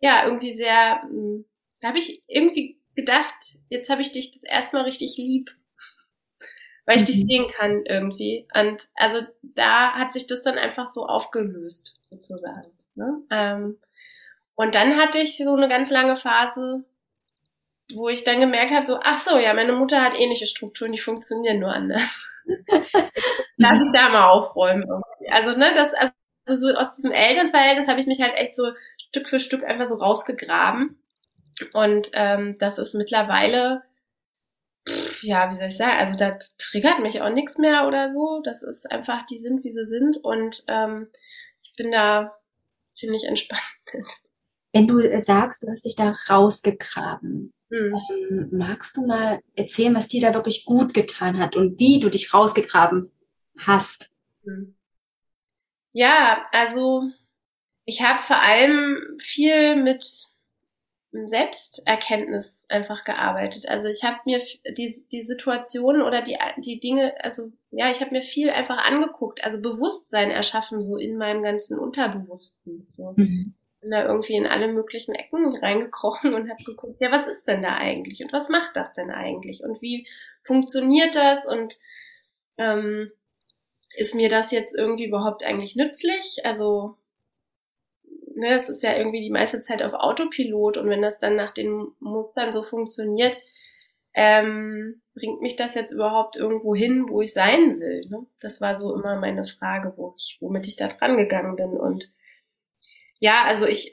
ja, 0.00 0.24
irgendwie 0.24 0.54
sehr, 0.54 1.02
hm, 1.02 1.44
da 1.80 1.88
habe 1.88 1.98
ich 1.98 2.22
irgendwie 2.26 2.80
gedacht, 2.94 3.58
jetzt 3.68 3.90
habe 3.90 4.02
ich 4.02 4.12
dich 4.12 4.32
das 4.32 4.42
erste 4.42 4.76
Mal 4.76 4.84
richtig 4.84 5.16
lieb, 5.16 5.50
weil 6.84 6.96
ich 6.96 7.02
mhm. 7.02 7.06
dich 7.06 7.20
sehen 7.22 7.50
kann 7.56 7.84
irgendwie. 7.86 8.48
Und 8.54 8.88
also 8.94 9.20
da 9.42 9.92
hat 9.92 10.12
sich 10.12 10.26
das 10.26 10.42
dann 10.42 10.58
einfach 10.58 10.88
so 10.88 11.06
aufgelöst, 11.06 11.98
sozusagen. 12.02 12.72
Ne? 12.94 13.22
Ähm, 13.30 13.78
und 14.56 14.74
dann 14.74 14.96
hatte 14.96 15.18
ich 15.18 15.36
so 15.36 15.54
eine 15.54 15.68
ganz 15.68 15.90
lange 15.90 16.16
Phase, 16.16 16.84
wo 17.94 18.08
ich 18.08 18.24
dann 18.24 18.40
gemerkt 18.40 18.72
habe, 18.72 18.84
so, 18.84 18.98
ach 19.02 19.18
so, 19.18 19.38
ja, 19.38 19.54
meine 19.54 19.72
Mutter 19.72 20.02
hat 20.02 20.18
ähnliche 20.18 20.46
Strukturen, 20.46 20.92
die 20.92 20.98
funktionieren 20.98 21.60
nur 21.60 21.72
anders. 21.72 22.30
Lass 23.56 23.78
ich 23.78 23.92
da 23.92 24.08
mal 24.08 24.28
aufräumen. 24.28 24.82
Irgendwie. 24.82 25.30
Also, 25.30 25.52
ne, 25.52 25.72
das, 25.74 25.94
also 25.94 26.12
so 26.46 26.74
aus 26.74 26.96
diesem 26.96 27.12
Elternverhältnis 27.12 27.88
habe 27.88 28.00
ich 28.00 28.06
mich 28.06 28.20
halt 28.20 28.34
echt 28.34 28.56
so 28.56 28.72
Stück 29.08 29.28
für 29.28 29.38
Stück 29.38 29.64
einfach 29.64 29.86
so 29.86 29.94
rausgegraben. 29.94 31.00
Und 31.72 32.10
ähm, 32.14 32.56
das 32.58 32.78
ist 32.78 32.94
mittlerweile, 32.94 33.82
pff, 34.88 35.22
ja, 35.22 35.50
wie 35.50 35.54
soll 35.54 35.68
ich 35.68 35.76
sagen, 35.76 35.98
also 35.98 36.14
da 36.14 36.38
triggert 36.58 37.00
mich 37.00 37.20
auch 37.20 37.30
nichts 37.30 37.58
mehr 37.58 37.86
oder 37.86 38.10
so. 38.10 38.40
Das 38.44 38.62
ist 38.62 38.90
einfach, 38.90 39.26
die 39.26 39.38
sind, 39.38 39.64
wie 39.64 39.72
sie 39.72 39.86
sind. 39.86 40.18
Und 40.18 40.64
ähm, 40.68 41.08
ich 41.62 41.74
bin 41.76 41.92
da 41.92 42.34
ziemlich 42.94 43.24
entspannt 43.24 43.62
mit. 43.92 44.06
Wenn 44.72 44.86
du 44.86 45.00
sagst, 45.18 45.62
du 45.62 45.70
hast 45.70 45.84
dich 45.84 45.96
da 45.96 46.14
rausgegraben, 46.28 47.52
hm. 47.70 47.94
ähm, 48.30 48.48
magst 48.52 48.96
du 48.96 49.06
mal 49.06 49.40
erzählen, 49.54 49.94
was 49.94 50.08
dir 50.08 50.20
da 50.20 50.34
wirklich 50.34 50.64
gut 50.64 50.94
getan 50.94 51.38
hat 51.38 51.56
und 51.56 51.78
wie 51.78 52.00
du 52.00 52.08
dich 52.08 52.32
rausgegraben 52.32 53.10
hast? 53.58 54.10
Hm. 54.44 54.74
Ja, 55.92 56.46
also 56.52 57.04
ich 57.84 58.02
habe 58.02 58.22
vor 58.22 58.40
allem 58.40 59.18
viel 59.18 59.76
mit 59.76 60.04
Selbsterkenntnis 61.10 62.64
einfach 62.68 63.04
gearbeitet. 63.04 63.66
Also 63.68 63.88
ich 63.88 64.04
habe 64.04 64.18
mir 64.26 64.40
die, 64.76 65.04
die 65.10 65.24
Situation 65.24 66.02
oder 66.02 66.20
die, 66.22 66.36
die 66.58 66.80
Dinge, 66.80 67.14
also 67.24 67.50
ja, 67.70 67.90
ich 67.90 68.00
habe 68.00 68.10
mir 68.10 68.22
viel 68.22 68.50
einfach 68.50 68.78
angeguckt, 68.78 69.42
also 69.42 69.60
Bewusstsein 69.60 70.30
erschaffen, 70.30 70.82
so 70.82 70.96
in 70.96 71.16
meinem 71.16 71.42
ganzen 71.42 71.78
Unterbewussten. 71.78 72.86
So. 72.96 73.14
Mhm. 73.16 73.54
Bin 73.80 73.90
da 73.90 74.04
irgendwie 74.04 74.34
in 74.34 74.46
alle 74.46 74.68
möglichen 74.68 75.14
Ecken 75.14 75.56
reingekrochen 75.56 76.34
und 76.34 76.50
habe 76.50 76.62
geguckt, 76.64 77.00
ja, 77.00 77.10
was 77.10 77.26
ist 77.26 77.48
denn 77.48 77.62
da 77.62 77.76
eigentlich 77.76 78.22
und 78.22 78.32
was 78.32 78.48
macht 78.48 78.76
das 78.76 78.92
denn 78.92 79.10
eigentlich 79.10 79.62
und 79.62 79.80
wie 79.80 80.06
funktioniert 80.44 81.16
das 81.16 81.46
und 81.46 81.78
ähm, 82.58 83.12
ist 83.96 84.14
mir 84.14 84.28
das 84.28 84.50
jetzt 84.50 84.76
irgendwie 84.76 85.06
überhaupt 85.06 85.44
eigentlich 85.44 85.74
nützlich? 85.74 86.40
Also 86.44 86.96
ne, 88.38 88.54
es 88.54 88.68
ist 88.68 88.82
ja 88.82 88.96
irgendwie 88.96 89.20
die 89.20 89.30
meiste 89.30 89.60
Zeit 89.60 89.82
auf 89.82 89.94
Autopilot 89.94 90.76
und 90.76 90.88
wenn 90.88 91.02
das 91.02 91.18
dann 91.18 91.36
nach 91.36 91.52
den 91.52 91.88
Mustern 92.00 92.52
so 92.52 92.62
funktioniert, 92.62 93.36
ähm, 94.14 95.02
bringt 95.14 95.42
mich 95.42 95.56
das 95.56 95.74
jetzt 95.74 95.92
überhaupt 95.92 96.36
irgendwo 96.36 96.74
hin, 96.74 97.06
wo 97.08 97.20
ich 97.20 97.32
sein 97.32 97.78
will? 97.80 98.06
Ne? 98.08 98.26
Das 98.40 98.60
war 98.60 98.76
so 98.76 98.94
immer 98.94 99.16
meine 99.16 99.46
Frage, 99.46 99.92
wo 99.96 100.14
ich, 100.16 100.38
womit 100.40 100.66
ich 100.66 100.76
da 100.76 100.88
dran 100.88 101.16
gegangen 101.16 101.56
bin. 101.56 101.70
Und 101.70 102.10
ja, 103.20 103.44
also 103.44 103.66
ich 103.66 103.92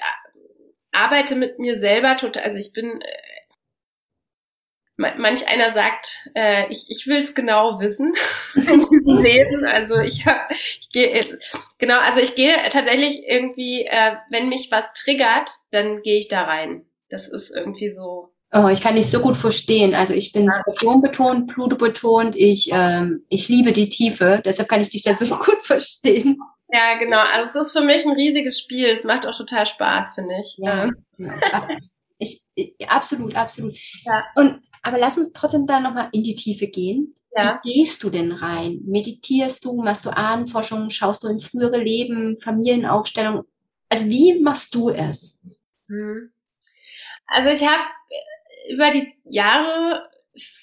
arbeite 0.92 1.36
mit 1.36 1.60
mir 1.60 1.78
selber 1.78 2.16
total, 2.18 2.44
also 2.44 2.58
ich 2.58 2.74
bin 2.74 3.02
äh, 3.02 3.35
manch 4.98 5.48
einer 5.48 5.74
sagt, 5.74 6.30
äh, 6.36 6.72
ich, 6.72 6.86
ich 6.90 7.06
will 7.08 7.18
es 7.18 7.36
genau 7.36 7.80
wissen, 7.80 8.14
lesen. 8.56 9.66
Also 9.66 9.96
ich, 10.00 10.26
hab, 10.26 10.50
ich 10.52 10.90
gehe 10.92 11.20
genau, 11.78 12.00
also 12.00 12.20
ich 12.20 12.36
gehe 12.36 12.56
tatsächlich 12.70 13.24
irgendwie, 13.28 13.86
äh, 13.86 14.16
wenn 14.30 14.50
mich 14.50 14.70
was 14.72 14.94
triggert, 14.94 15.50
dann 15.72 16.02
gehe 16.02 16.20
ich 16.20 16.28
da 16.28 16.44
rein. 16.44 16.86
Das 17.10 17.28
ist 17.28 17.52
irgendwie 17.52 17.92
so. 17.92 18.32
Oh, 18.54 18.70
ich 18.70 18.82
kann 18.82 18.96
dich 18.96 19.10
so 19.10 19.20
gut 19.20 19.36
verstehen. 19.36 19.94
Also 19.94 20.14
ich 20.14 20.32
bin 20.32 20.50
Skorpion 20.50 21.02
betont, 21.02 21.48
Pluto 21.48 21.76
betont. 21.76 22.36
Ich, 22.36 22.70
ähm, 22.72 23.26
ich 23.28 23.50
liebe 23.50 23.74
die 23.74 23.90
Tiefe. 23.90 24.42
Deshalb 24.46 24.70
kann 24.70 24.82
ich 24.82 24.90
dich 24.90 25.04
da 25.04 25.14
so 25.14 25.26
gut 25.38 25.64
verstehen. 25.64 26.38
Ja, 26.70 26.98
genau. 26.98 27.20
Also 27.20 27.60
es 27.60 27.68
ist 27.68 27.78
für 27.78 27.84
mich 27.84 28.06
ein 28.06 28.14
riesiges 28.14 28.60
Spiel. 28.60 28.88
Es 28.90 29.04
macht 29.04 29.26
auch 29.28 29.36
total 29.36 29.66
Spaß, 29.66 30.14
finde 30.16 30.36
ich. 30.40 30.56
Ja, 30.58 30.90
ja. 31.18 31.68
Ich, 32.18 32.44
ich, 32.56 32.76
absolut, 32.88 33.36
absolut. 33.36 33.78
Ja. 34.06 34.24
Und 34.36 34.62
aber 34.86 35.00
lass 35.00 35.18
uns 35.18 35.34
trotzdem 35.34 35.66
da 35.66 35.80
nochmal 35.80 36.10
in 36.12 36.22
die 36.22 36.36
Tiefe 36.36 36.68
gehen. 36.68 37.16
Ja. 37.36 37.60
Wie 37.64 37.74
gehst 37.74 38.04
du 38.04 38.12
denn 38.12 38.32
rein? 38.32 38.82
Meditierst 38.86 39.66
du, 39.66 39.74
machst 39.74 40.06
du 40.06 40.12
Ahnenforschung, 40.12 40.92
schaust 40.92 41.24
du 41.24 41.28
in 41.28 41.40
frühere 41.40 41.80
Leben, 41.80 42.40
Familienaufstellung? 42.40 43.46
Also 43.90 44.06
wie 44.06 44.40
machst 44.40 44.76
du 44.76 44.90
es? 44.90 45.40
Hm. 45.88 46.32
Also 47.26 47.50
ich 47.50 47.68
habe 47.68 47.82
über 48.70 48.92
die 48.92 49.12
Jahre 49.24 50.08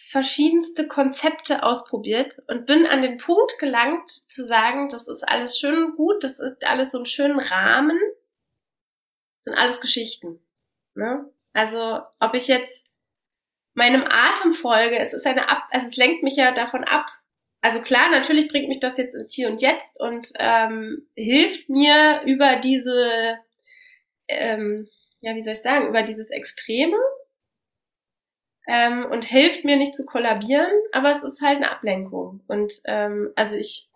verschiedenste 0.08 0.86
Konzepte 0.86 1.64
ausprobiert 1.64 2.36
und 2.46 2.66
bin 2.66 2.86
an 2.86 3.02
den 3.02 3.18
Punkt 3.18 3.58
gelangt 3.58 4.08
zu 4.08 4.46
sagen, 4.46 4.88
das 4.88 5.08
ist 5.08 5.28
alles 5.28 5.58
schön 5.58 5.82
und 5.82 5.96
gut, 5.96 6.22
das 6.22 6.38
ist 6.38 6.64
alles 6.64 6.92
so 6.92 6.98
einen 6.98 7.06
schönen 7.06 7.40
Rahmen, 7.40 7.98
das 9.38 9.44
sind 9.46 9.54
alles 9.54 9.80
Geschichten. 9.80 10.38
Ne? 10.94 11.28
Also 11.54 12.02
ob 12.20 12.34
ich 12.34 12.46
jetzt 12.46 12.86
meinem 13.74 14.04
Atem 14.04 14.52
folge, 14.52 14.98
es 14.98 15.12
ist 15.12 15.26
eine 15.26 15.48
Ab, 15.48 15.64
also 15.70 15.86
es 15.86 15.96
lenkt 15.96 16.22
mich 16.22 16.36
ja 16.36 16.52
davon 16.52 16.84
ab. 16.84 17.06
Also 17.60 17.80
klar, 17.80 18.10
natürlich 18.10 18.48
bringt 18.48 18.68
mich 18.68 18.80
das 18.80 18.98
jetzt 18.98 19.14
ins 19.14 19.32
Hier 19.32 19.48
und 19.48 19.62
Jetzt 19.62 20.00
und 20.00 20.32
ähm, 20.38 21.06
hilft 21.14 21.68
mir 21.68 22.22
über 22.26 22.56
diese, 22.56 23.38
ähm, 24.28 24.88
ja, 25.20 25.34
wie 25.36 25.42
soll 25.42 25.52
ich 25.52 25.62
sagen, 25.62 25.88
über 25.88 26.02
dieses 26.02 26.30
Extreme 26.30 26.96
ähm, 28.66 29.06
und 29.10 29.22
hilft 29.22 29.64
mir 29.64 29.76
nicht 29.76 29.94
zu 29.94 30.04
kollabieren, 30.04 30.70
aber 30.92 31.12
es 31.12 31.22
ist 31.22 31.40
halt 31.40 31.58
eine 31.58 31.70
Ablenkung. 31.70 32.42
Und 32.48 32.80
ähm, 32.84 33.32
also 33.36 33.54
ich, 33.54 33.88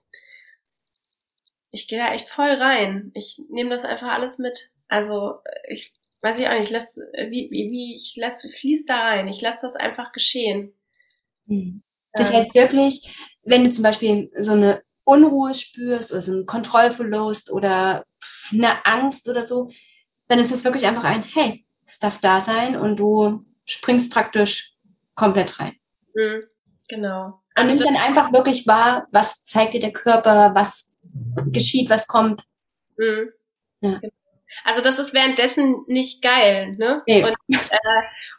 ich 1.72 1.88
gehe 1.88 1.98
da 1.98 2.12
echt 2.12 2.28
voll 2.28 2.50
rein. 2.50 3.10
Ich 3.14 3.42
nehme 3.50 3.70
das 3.70 3.84
einfach 3.84 4.12
alles 4.12 4.38
mit. 4.38 4.70
Also 4.88 5.40
ich 5.68 5.92
weiß 6.22 6.38
ich 6.38 6.46
auch 6.46 6.52
nicht, 6.52 6.64
ich 6.64 6.70
lass, 6.70 6.96
wie, 6.96 7.48
wie, 7.50 7.70
wie, 7.70 7.96
ich 7.96 8.14
lasse, 8.16 8.48
fließ 8.48 8.86
da 8.86 8.98
rein, 8.98 9.28
ich 9.28 9.40
lasse 9.40 9.60
das 9.62 9.76
einfach 9.76 10.12
geschehen. 10.12 10.72
Hm. 11.46 11.82
Das 12.12 12.32
heißt 12.32 12.54
wirklich, 12.54 13.14
wenn 13.42 13.64
du 13.64 13.70
zum 13.70 13.82
Beispiel 13.82 14.30
so 14.38 14.52
eine 14.52 14.82
Unruhe 15.04 15.54
spürst 15.54 16.12
oder 16.12 16.22
so 16.22 16.32
einen 16.32 16.46
Kontrollverlust 16.46 17.52
oder 17.52 18.04
eine 18.52 18.84
Angst 18.86 19.28
oder 19.28 19.44
so, 19.44 19.70
dann 20.28 20.38
ist 20.38 20.50
das 20.50 20.64
wirklich 20.64 20.86
einfach 20.86 21.04
ein, 21.04 21.22
hey, 21.22 21.64
es 21.84 21.98
darf 21.98 22.20
da 22.20 22.40
sein 22.40 22.76
und 22.76 22.96
du 22.96 23.44
springst 23.64 24.12
praktisch 24.12 24.74
komplett 25.14 25.60
rein. 25.60 25.76
Mhm, 26.14 26.44
genau. 26.88 27.26
Und 27.26 27.42
also 27.54 27.68
nimmst 27.68 27.86
dann 27.86 27.96
einfach 27.96 28.32
wirklich 28.32 28.66
wahr, 28.66 29.06
was 29.12 29.44
zeigt 29.44 29.74
dir 29.74 29.80
der 29.80 29.92
Körper, 29.92 30.54
was 30.54 30.92
geschieht, 31.52 31.88
was 31.88 32.06
kommt. 32.06 32.42
Mhm. 32.96 33.30
Ja. 33.80 33.98
Genau. 33.98 34.12
Also 34.64 34.80
das 34.80 34.98
ist 34.98 35.12
währenddessen 35.14 35.84
nicht 35.86 36.22
geil, 36.22 36.76
ne? 36.78 37.02
Und, 37.24 37.36
äh, 37.50 37.76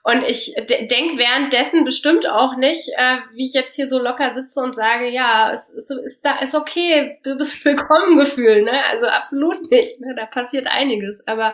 und 0.04 0.24
ich 0.28 0.54
denk 0.68 1.18
währenddessen 1.18 1.84
bestimmt 1.86 2.30
auch 2.30 2.56
nicht, 2.56 2.90
äh, 2.98 3.18
wie 3.34 3.46
ich 3.46 3.54
jetzt 3.54 3.76
hier 3.76 3.88
so 3.88 4.00
locker 4.00 4.34
sitze 4.34 4.60
und 4.60 4.76
sage, 4.76 5.10
ja, 5.10 5.52
es 5.54 5.70
ist, 5.70 5.92
ist 5.92 6.26
da 6.26 6.40
ist 6.40 6.56
okay, 6.56 7.20
du 7.24 7.38
bist 7.38 7.64
willkommen 7.66 8.18
Gefühl, 8.18 8.64
ne? 8.64 8.84
Also 8.86 9.06
absolut 9.08 9.70
nicht, 9.72 10.00
ne? 10.00 10.16
Da 10.16 10.26
passiert 10.26 10.68
einiges, 10.68 11.26
aber 11.28 11.54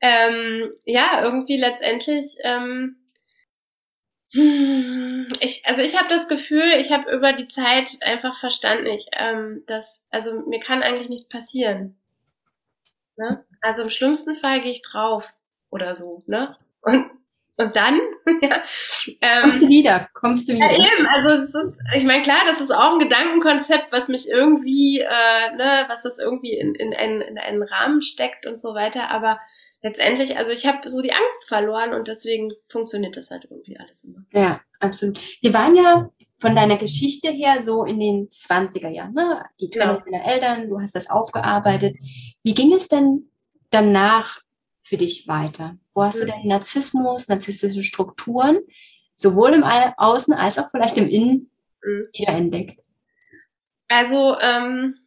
ähm, 0.00 0.72
ja, 0.84 1.22
irgendwie 1.22 1.58
letztendlich. 1.58 2.36
Ähm, 2.44 2.96
ich, 5.40 5.62
also 5.64 5.82
ich 5.82 5.96
habe 5.98 6.08
das 6.08 6.28
Gefühl, 6.28 6.74
ich 6.78 6.92
habe 6.92 7.10
über 7.10 7.32
die 7.32 7.48
Zeit 7.48 7.96
einfach 8.02 8.38
verstanden, 8.38 8.86
ich, 8.86 9.06
ähm, 9.12 9.62
dass 9.66 10.04
also 10.10 10.32
mir 10.46 10.60
kann 10.60 10.82
eigentlich 10.82 11.08
nichts 11.08 11.28
passieren. 11.28 11.96
Ne? 13.16 13.45
Also 13.60 13.82
im 13.82 13.90
schlimmsten 13.90 14.34
Fall 14.34 14.60
gehe 14.60 14.72
ich 14.72 14.82
drauf 14.82 15.34
oder 15.70 15.96
so, 15.96 16.22
ne? 16.26 16.56
Und 16.82 17.10
und 17.58 17.74
dann 17.74 17.98
ja, 18.42 18.62
ähm, 19.22 19.42
kommst 19.42 19.62
du 19.62 19.68
wieder, 19.68 20.08
kommst 20.12 20.48
du 20.48 20.54
wieder. 20.54 20.70
Ja, 20.70 20.76
eben, 20.76 21.06
also 21.06 21.42
es 21.42 21.54
ist, 21.54 21.78
ich 21.94 22.04
meine, 22.04 22.22
klar, 22.22 22.40
das 22.46 22.60
ist 22.60 22.70
auch 22.70 22.92
ein 22.92 22.98
Gedankenkonzept, 22.98 23.92
was 23.92 24.08
mich 24.08 24.28
irgendwie, 24.28 25.00
äh, 25.00 25.56
ne, 25.56 25.86
was 25.88 26.02
das 26.02 26.18
irgendwie 26.18 26.52
in, 26.52 26.74
in, 26.74 26.92
einen, 26.92 27.22
in 27.22 27.38
einen 27.38 27.62
Rahmen 27.62 28.02
steckt 28.02 28.46
und 28.46 28.60
so 28.60 28.74
weiter, 28.74 29.08
aber 29.08 29.40
letztendlich, 29.82 30.36
also 30.36 30.52
ich 30.52 30.66
habe 30.66 30.88
so 30.90 31.00
die 31.00 31.12
Angst 31.12 31.48
verloren 31.48 31.94
und 31.94 32.08
deswegen 32.08 32.50
funktioniert 32.68 33.16
das 33.16 33.30
halt 33.30 33.46
irgendwie 33.48 33.78
alles 33.78 34.04
immer. 34.04 34.24
Ja, 34.32 34.60
absolut. 34.80 35.18
Wir 35.40 35.54
waren 35.54 35.76
ja 35.76 36.10
von 36.38 36.54
deiner 36.54 36.76
Geschichte 36.76 37.30
her 37.30 37.62
so 37.62 37.84
in 37.84 38.00
den 38.00 38.28
20er 38.28 38.88
Jahren, 38.88 39.14
ne? 39.14 39.44
Die 39.60 39.70
Trennung 39.70 40.02
ja. 40.04 40.18
deiner 40.18 40.26
Eltern, 40.26 40.68
du 40.68 40.78
hast 40.80 40.94
das 40.94 41.08
aufgearbeitet. 41.08 41.96
Wie 42.42 42.54
ging 42.54 42.74
es 42.74 42.88
denn 42.88 43.30
danach 43.76 44.40
für 44.82 44.96
dich 44.96 45.28
weiter? 45.28 45.76
Wo 45.92 46.02
hast 46.02 46.16
mhm. 46.16 46.20
du 46.20 46.26
denn 46.26 46.48
Narzissmus, 46.48 47.28
narzisstische 47.28 47.82
Strukturen, 47.82 48.58
sowohl 49.14 49.52
im 49.52 49.64
Außen 49.64 50.32
als 50.32 50.58
auch 50.58 50.70
vielleicht 50.70 50.96
im 50.96 51.08
Innen 51.08 51.50
mhm. 51.82 52.08
wiederentdeckt? 52.12 52.80
Also, 53.88 54.38
ähm, 54.40 54.98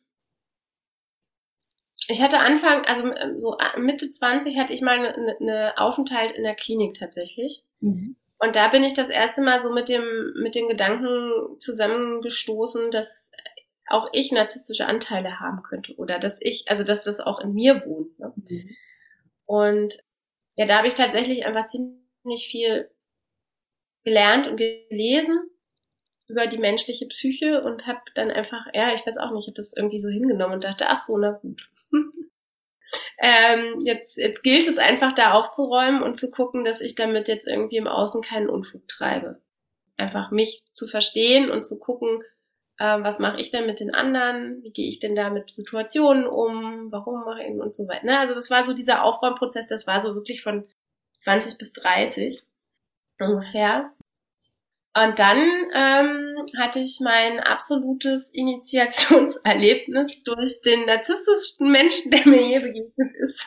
ich 2.07 2.21
hatte 2.21 2.39
Anfang, 2.39 2.85
also 2.85 3.11
ähm, 3.13 3.39
so 3.39 3.57
äh, 3.57 3.79
Mitte 3.79 4.09
20 4.09 4.57
hatte 4.57 4.73
ich 4.73 4.81
mal 4.81 4.99
eine, 4.99 5.37
eine 5.39 5.77
Aufenthalt 5.77 6.31
in 6.31 6.43
der 6.43 6.55
Klinik 6.55 6.95
tatsächlich. 6.95 7.63
Mhm. 7.79 8.15
Und 8.39 8.55
da 8.55 8.69
bin 8.69 8.83
ich 8.83 8.93
das 8.93 9.09
erste 9.09 9.41
Mal 9.41 9.61
so 9.61 9.71
mit 9.73 9.89
dem, 9.89 10.33
mit 10.41 10.55
den 10.55 10.69
Gedanken 10.69 11.59
zusammengestoßen, 11.59 12.89
dass 12.89 13.31
auch 13.89 14.09
ich 14.13 14.31
narzisstische 14.31 14.85
Anteile 14.85 15.39
haben 15.39 15.63
könnte 15.63 15.95
oder 15.95 16.19
dass 16.19 16.37
ich, 16.41 16.65
also 16.69 16.83
dass 16.83 17.03
das 17.03 17.19
auch 17.19 17.39
in 17.39 17.53
mir 17.53 17.85
wohnt. 17.85 18.17
Ne? 18.19 18.33
Mhm. 18.35 18.75
Und 19.45 19.97
ja, 20.55 20.65
da 20.65 20.77
habe 20.77 20.87
ich 20.87 20.93
tatsächlich 20.93 21.45
einfach 21.45 21.67
ziemlich 21.67 22.47
viel 22.47 22.89
gelernt 24.03 24.47
und 24.47 24.57
gelesen 24.57 25.49
über 26.27 26.45
die 26.45 26.57
menschliche 26.57 27.07
Psyche 27.07 27.63
und 27.63 27.87
habe 27.87 28.01
dann 28.13 28.29
einfach, 28.29 28.67
ja, 28.73 28.93
ich 28.93 29.05
weiß 29.05 29.17
auch 29.17 29.31
nicht, 29.31 29.45
ich 29.45 29.47
habe 29.47 29.57
das 29.57 29.73
irgendwie 29.73 29.99
so 29.99 30.09
hingenommen 30.09 30.55
und 30.55 30.63
dachte, 30.63 30.87
ach 30.87 30.99
so, 30.99 31.17
na 31.17 31.31
gut. 31.31 31.67
ähm, 33.17 33.81
jetzt, 33.85 34.17
jetzt 34.17 34.43
gilt 34.43 34.67
es 34.67 34.77
einfach 34.77 35.13
da 35.13 35.33
aufzuräumen 35.33 36.03
und 36.03 36.17
zu 36.17 36.29
gucken, 36.29 36.63
dass 36.63 36.81
ich 36.81 36.95
damit 36.95 37.27
jetzt 37.27 37.47
irgendwie 37.47 37.77
im 37.77 37.87
Außen 37.87 38.21
keinen 38.21 38.49
Unfug 38.49 38.87
treibe. 38.87 39.41
Einfach 39.97 40.29
mich 40.29 40.63
zu 40.71 40.87
verstehen 40.87 41.49
und 41.49 41.65
zu 41.65 41.79
gucken, 41.79 42.23
äh, 42.79 43.03
was 43.03 43.19
mache 43.19 43.39
ich 43.39 43.51
denn 43.51 43.65
mit 43.65 43.79
den 43.79 43.93
anderen, 43.93 44.63
wie 44.63 44.71
gehe 44.71 44.87
ich 44.87 44.99
denn 44.99 45.15
da 45.15 45.29
mit 45.29 45.51
Situationen 45.51 46.25
um, 46.25 46.91
warum 46.91 47.25
mache 47.25 47.43
ich 47.43 47.59
und 47.59 47.75
so 47.75 47.87
weiter. 47.87 48.05
Ne? 48.05 48.19
Also 48.19 48.33
das 48.33 48.49
war 48.49 48.65
so 48.65 48.73
dieser 48.73 49.03
Aufräumprozess, 49.03 49.67
das 49.67 49.85
war 49.85 50.01
so 50.01 50.15
wirklich 50.15 50.41
von 50.41 50.65
20 51.19 51.57
bis 51.57 51.73
30 51.73 52.41
ungefähr. 53.19 53.91
Und 54.95 55.19
dann 55.19 55.37
ähm, 55.73 56.35
hatte 56.57 56.79
ich 56.79 56.99
mein 56.99 57.39
absolutes 57.39 58.31
Initiationserlebnis 58.31 60.23
durch 60.23 60.61
den 60.61 60.85
narzisstischsten 60.85 61.71
Menschen, 61.71 62.11
der 62.11 62.27
mir 62.27 62.41
je 62.41 62.59
begegnet 62.59 63.15
ist. 63.21 63.45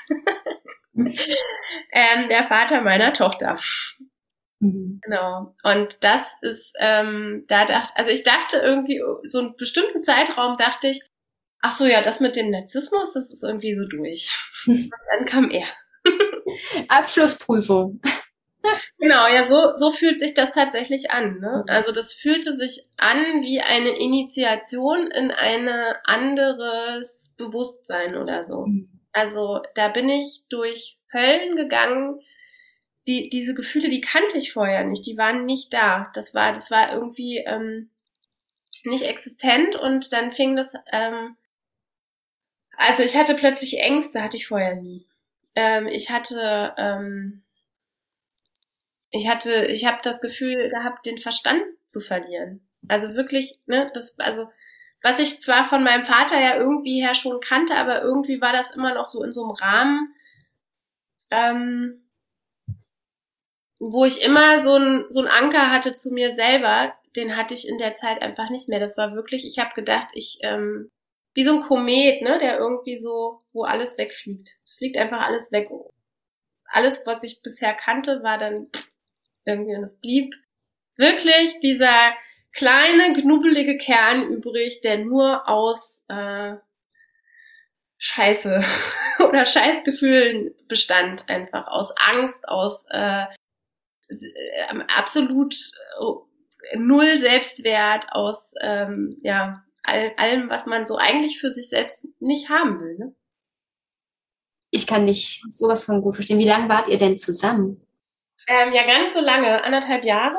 ähm, 0.95 2.29
der 2.29 2.45
Vater 2.45 2.83
meiner 2.83 3.13
Tochter. 3.13 3.59
Mhm. 4.63 5.01
Genau. 5.03 5.55
Und 5.65 6.05
das 6.05 6.37
ist, 6.41 6.75
ähm, 6.79 7.45
da 7.49 7.65
dachte, 7.65 7.93
also 7.97 8.11
ich 8.11 8.23
dachte 8.23 8.59
irgendwie, 8.59 9.03
so 9.25 9.41
einen 9.41 9.57
bestimmten 9.57 10.03
Zeitraum 10.03 10.57
dachte 10.57 10.89
ich, 10.89 11.03
ach 11.61 11.73
so, 11.73 11.85
ja, 11.85 12.01
das 12.01 12.21
mit 12.21 12.37
dem 12.37 12.51
Narzissmus, 12.51 13.13
das 13.13 13.33
ist 13.33 13.43
irgendwie 13.43 13.77
so 13.77 13.85
durch. 13.85 14.33
Und 14.67 14.93
dann 15.11 15.27
kam 15.27 15.51
er. 15.51 15.67
Abschlussprüfung. 16.89 18.01
Genau, 18.99 19.27
ja, 19.27 19.49
so, 19.49 19.73
so 19.75 19.91
fühlt 19.91 20.21
sich 20.21 20.35
das 20.35 20.53
tatsächlich 20.53 21.11
an. 21.11 21.41
Ne? 21.41 21.65
Mhm. 21.67 21.75
Also 21.75 21.91
das 21.91 22.13
fühlte 22.13 22.57
sich 22.57 22.87
an 22.97 23.43
wie 23.43 23.61
eine 23.61 23.99
Initiation 23.99 25.11
in 25.11 25.33
ein 25.33 25.69
anderes 26.05 27.35
Bewusstsein 27.37 28.17
oder 28.17 28.45
so. 28.45 28.67
Mhm. 28.67 29.01
Also 29.13 29.61
da 29.75 29.89
bin 29.89 30.09
ich 30.09 30.45
durch 30.49 31.01
Höllen 31.13 31.57
gegangen. 31.57 32.21
Die, 33.07 33.31
diese 33.31 33.55
Gefühle, 33.55 33.89
die 33.89 34.01
kannte 34.01 34.39
ich 34.39 34.53
vorher 34.53 34.85
nicht, 34.85 35.07
die 35.07 35.19
waren 35.19 35.45
nicht 35.45 35.73
da. 35.73 36.11
Das 36.15 36.35
war, 36.35 36.53
das 36.53 36.71
war 36.71 36.93
irgendwie 36.93 37.39
ähm, 37.39 37.91
nicht 38.85 39.05
existent 39.05 39.77
und 39.77 40.13
dann 40.13 40.33
fing 40.33 40.57
das. 40.57 40.73
Ähm, 40.93 41.37
also 42.77 43.03
ich 43.03 43.17
hatte 43.17 43.35
plötzlich 43.35 43.81
Ängste, 43.81 44.23
hatte 44.23 44.37
ich 44.37 44.47
vorher 44.47 44.77
nie. 44.77 45.07
Ähm, 45.55 45.89
ich 45.89 46.11
hatte 46.11 46.75
ähm, 46.79 47.43
ich 49.13 49.29
hatte, 49.29 49.67
ich 49.67 49.87
habe 49.87 49.99
das 50.03 50.21
Gefühl 50.21 50.71
gehabt, 50.71 51.05
den 51.05 51.19
Verstand 51.19 51.63
zu 51.87 52.01
verlieren. 52.01 52.67
Also 52.89 53.15
wirklich, 53.15 53.59
ne, 53.67 53.91
das, 53.95 54.19
also 54.19 54.51
was 55.03 55.19
ich 55.19 55.43
zwar 55.43 55.65
von 55.67 55.85
meinem 55.85 56.07
Vater 56.07 56.41
ja 56.41 56.57
irgendwie 56.57 57.01
her 57.03 57.15
schon 57.15 57.41
kannte, 57.41 57.77
aber 57.77 58.03
irgendwie 58.03 58.41
war 58.41 58.53
das 58.53 58.71
immer 58.71 58.95
noch 58.95 59.07
so 59.07 59.23
in 59.23 59.33
so 59.33 59.43
einem 59.43 59.53
Rahmen, 59.53 60.15
ähm, 61.31 62.03
wo 63.91 64.05
ich 64.05 64.23
immer 64.23 64.63
so 64.63 64.77
ein 64.77 65.07
so 65.11 65.21
ein 65.21 65.27
Anker 65.27 65.73
hatte 65.73 65.95
zu 65.95 66.13
mir 66.13 66.35
selber, 66.35 66.95
den 67.17 67.37
hatte 67.37 67.55
ich 67.55 67.69
in 67.69 67.79
der 67.79 67.95
Zeit 67.97 68.23
einfach 68.23 68.49
nicht 68.49 68.69
mehr. 68.69 68.79
Das 68.79 68.97
war 68.97 69.15
wirklich, 69.15 69.45
ich 69.45 69.59
habe 69.59 69.75
gedacht, 69.75 70.09
ich 70.15 70.39
ähm, 70.43 70.91
wie 71.35 71.43
so 71.43 71.55
ein 71.55 71.63
Komet, 71.63 72.23
ne, 72.23 72.39
der 72.39 72.59
irgendwie 72.59 72.99
so, 72.99 73.43
wo 73.53 73.65
alles 73.65 73.99
wegfliegt. 73.99 74.51
Es 74.65 74.75
fliegt 74.75 74.97
einfach 74.97 75.21
alles 75.23 75.51
weg. 75.51 75.69
Alles, 76.67 77.05
was 77.07 77.25
ich 77.25 77.43
bisher 77.43 77.75
kannte, 77.75 78.23
war 78.23 78.39
dann 78.39 78.69
irgendwie. 79.45 79.75
Und 79.75 79.85
es 79.85 79.99
blieb 79.99 80.35
wirklich 80.97 81.59
dieser 81.61 82.13
kleine, 82.53 83.15
knubbelige 83.15 83.79
Kern 83.79 84.29
übrig, 84.31 84.81
der 84.83 84.99
nur 84.99 85.49
aus 85.49 86.03
äh, 86.09 86.55
Scheiße 87.99 88.63
oder 89.29 89.45
Scheißgefühlen 89.45 90.55
bestand, 90.69 91.29
einfach 91.29 91.67
aus 91.67 91.93
Angst, 91.97 92.47
aus 92.49 92.87
äh, 92.91 93.25
absolut 94.97 95.55
äh, 96.01 96.79
null 96.79 97.19
Selbstwert, 97.19 98.07
aus 98.13 98.55
ähm, 98.63 99.19
ja 99.23 99.63
all, 99.83 100.13
allem, 100.17 100.49
was 100.49 100.67
man 100.67 100.87
so 100.87 100.97
eigentlich 100.97 101.41
für 101.41 101.53
sich 101.53 101.69
selbst 101.69 102.07
nicht 102.21 102.49
haben 102.49 102.81
will. 102.81 102.97
Ne? 102.99 103.15
Ich 104.71 104.87
kann 104.87 105.07
dich 105.07 105.43
sowas 105.51 105.85
von 105.85 106.01
gut 106.03 106.15
verstehen. 106.15 106.39
Wie 106.39 106.49
lange 106.49 106.69
wart 106.69 106.89
ihr 106.89 106.99
denn 106.99 107.19
zusammen? 107.19 107.87
Ähm, 108.49 108.73
ja, 108.73 108.85
gar 108.85 109.03
nicht 109.03 109.13
so 109.13 109.21
lange, 109.21 109.63
anderthalb 109.63 110.05
Jahre. 110.05 110.37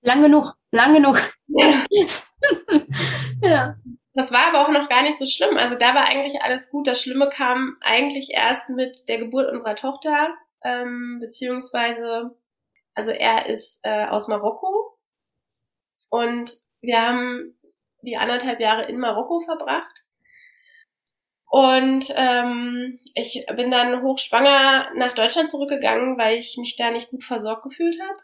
Lang 0.00 0.22
genug, 0.22 0.54
lang 0.70 0.94
genug. 0.94 1.18
Ja. 1.48 1.84
ja. 3.42 3.76
Das 4.14 4.30
war 4.30 4.48
aber 4.48 4.66
auch 4.66 4.70
noch 4.70 4.88
gar 4.88 5.02
nicht 5.02 5.18
so 5.18 5.24
schlimm. 5.24 5.56
Also 5.56 5.74
da 5.74 5.94
war 5.94 6.06
eigentlich 6.06 6.42
alles 6.42 6.70
gut. 6.70 6.86
Das 6.86 7.00
Schlimme 7.00 7.30
kam 7.30 7.76
eigentlich 7.80 8.30
erst 8.30 8.68
mit 8.68 9.08
der 9.08 9.18
Geburt 9.18 9.50
unserer 9.50 9.74
Tochter, 9.74 10.28
ähm, 10.62 11.18
beziehungsweise, 11.20 12.36
also 12.94 13.10
er 13.10 13.46
ist 13.46 13.80
äh, 13.82 14.06
aus 14.06 14.28
Marokko 14.28 14.98
und 16.10 16.58
wir 16.82 17.00
haben 17.00 17.58
die 18.02 18.16
anderthalb 18.16 18.60
Jahre 18.60 18.84
in 18.84 18.98
Marokko 18.98 19.40
verbracht. 19.40 20.04
Und 21.46 22.12
ähm, 22.16 22.98
ich 23.14 23.44
bin 23.54 23.70
dann 23.70 24.02
hochschwanger 24.02 24.90
nach 24.94 25.12
Deutschland 25.12 25.50
zurückgegangen, 25.50 26.18
weil 26.18 26.38
ich 26.38 26.56
mich 26.58 26.76
da 26.76 26.90
nicht 26.90 27.10
gut 27.10 27.24
versorgt 27.24 27.62
gefühlt 27.64 27.98
habe. 28.00 28.18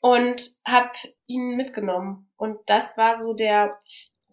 Und 0.00 0.56
habe 0.66 0.90
ihn 1.26 1.56
mitgenommen. 1.56 2.28
Und 2.36 2.58
das 2.66 2.96
war 2.96 3.16
so 3.16 3.34
der, 3.34 3.78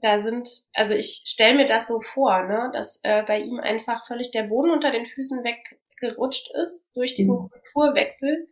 da 0.01 0.19
sind, 0.19 0.49
also 0.73 0.95
ich 0.95 1.21
stelle 1.25 1.57
mir 1.57 1.67
das 1.67 1.87
so 1.87 2.01
vor, 2.01 2.43
ne, 2.43 2.71
dass 2.73 2.99
äh, 3.03 3.21
bei 3.23 3.39
ihm 3.39 3.59
einfach 3.59 4.03
völlig 4.05 4.31
der 4.31 4.43
Boden 4.43 4.71
unter 4.71 4.89
den 4.89 5.05
Füßen 5.05 5.43
weggerutscht 5.43 6.49
ist 6.63 6.89
durch 6.95 7.13
diesen 7.13 7.35
mhm. 7.35 7.49
Kulturwechsel 7.51 8.47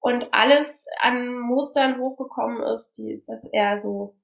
und 0.00 0.28
alles 0.32 0.86
an 1.00 1.38
Mustern 1.38 1.98
hochgekommen 1.98 2.62
ist, 2.74 2.92
die, 2.96 3.22
dass 3.26 3.46
er 3.52 3.80
so 3.80 4.16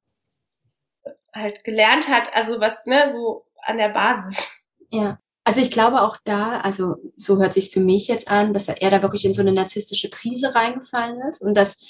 halt 1.34 1.64
gelernt 1.64 2.08
hat, 2.08 2.34
also 2.34 2.60
was, 2.60 2.84
ne, 2.86 3.10
so 3.12 3.46
an 3.62 3.76
der 3.76 3.90
Basis. 3.90 4.48
Ja. 4.90 5.18
Also 5.44 5.60
ich 5.60 5.70
glaube 5.70 6.00
auch 6.00 6.16
da, 6.24 6.60
also 6.60 6.96
so 7.14 7.38
hört 7.38 7.54
sich 7.54 7.70
für 7.70 7.78
mich 7.78 8.08
jetzt 8.08 8.26
an, 8.26 8.52
dass 8.52 8.68
er 8.68 8.90
da 8.90 9.00
wirklich 9.00 9.24
in 9.24 9.32
so 9.32 9.42
eine 9.42 9.52
narzisstische 9.52 10.10
Krise 10.10 10.56
reingefallen 10.56 11.20
ist. 11.20 11.40
Und 11.40 11.56
das 11.56 11.84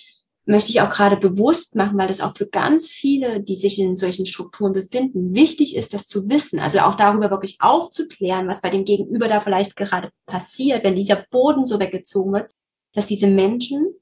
möchte 0.45 0.71
ich 0.71 0.83
auch 0.83 0.91
gerade 0.91 1.17
bewusst 1.17 1.75
machen, 1.75 1.97
weil 1.97 2.09
das 2.09 2.21
auch 2.21 2.37
für 2.37 2.47
ganz 2.47 2.91
viele, 2.91 3.43
die 3.43 3.57
sich 3.57 3.79
in 3.79 3.97
solchen 3.97 4.27
Strukturen 4.27 4.75
befinden, 4.75 5.35
wichtig 5.35 5.75
ist, 5.75 5.95
das 5.95 6.07
zu 6.07 6.29
wissen. 6.29 6.61
Also 6.61 6.81
auch 6.81 6.97
darüber 6.97 7.31
wirklich 7.31 7.57
aufzuklären, 7.61 8.47
was 8.47 8.61
bei 8.61 8.69
dem 8.69 8.85
Gegenüber 8.85 9.27
da 9.27 9.41
vielleicht 9.41 9.75
gerade 9.75 10.11
passiert, 10.27 10.85
wenn 10.85 10.95
dieser 10.95 11.25
Boden 11.31 11.65
so 11.65 11.81
weggezogen 11.81 12.35
wird, 12.35 12.51
dass 12.97 13.07
diese 13.07 13.29
Menschen 13.29 13.95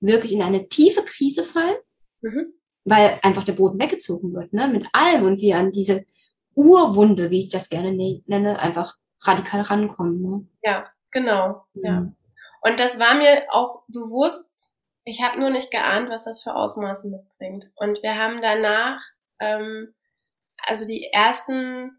wirklich 0.00 0.32
in 0.32 0.42
eine 0.42 0.68
tiefe 0.68 1.02
Krise 1.04 1.44
fallen, 1.44 1.76
mhm. 2.20 2.52
weil 2.84 3.18
einfach 3.22 3.44
der 3.44 3.54
Boden 3.54 3.80
weggezogen 3.80 4.34
wird, 4.34 4.52
ne, 4.52 4.68
mit 4.68 4.86
allem 4.92 5.24
und 5.24 5.36
sie 5.36 5.54
an 5.54 5.70
diese 5.70 6.04
Urwunde, 6.54 7.30
wie 7.30 7.40
ich 7.40 7.48
das 7.48 7.68
gerne 7.68 7.92
ne-, 7.92 8.22
nenne, 8.26 8.58
einfach 8.58 8.96
radikal 9.22 9.62
rankommen. 9.62 10.22
Ne? 10.22 10.46
Ja, 10.62 10.86
genau. 11.10 11.64
Ja. 11.74 11.90
ja. 11.90 12.12
Und 12.62 12.80
das 12.80 12.98
war 12.98 13.14
mir 13.14 13.44
auch 13.50 13.82
bewusst. 13.88 14.72
Ich 15.04 15.22
habe 15.22 15.38
nur 15.38 15.50
nicht 15.50 15.70
geahnt, 15.70 16.08
was 16.08 16.24
das 16.24 16.42
für 16.42 16.54
Ausmaße 16.54 17.08
mitbringt. 17.08 17.70
Und 17.76 18.02
wir 18.02 18.14
haben 18.16 18.40
danach, 18.40 19.02
ähm, 19.38 19.94
also 20.66 20.86
die 20.86 21.04
ersten 21.12 21.92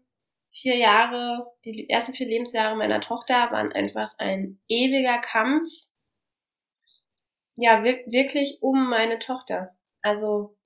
vier 0.50 0.76
Jahre, 0.76 1.46
die 1.64 1.88
ersten 1.88 2.14
vier 2.14 2.26
Lebensjahre 2.26 2.76
meiner 2.76 3.00
Tochter 3.00 3.50
waren 3.52 3.72
einfach 3.72 4.14
ein 4.18 4.58
ewiger 4.68 5.18
Kampf. 5.18 5.70
Ja, 7.56 7.82
wirklich 7.84 8.58
um 8.60 8.88
meine 8.88 9.18
Tochter. 9.18 9.74
Also 10.02 10.56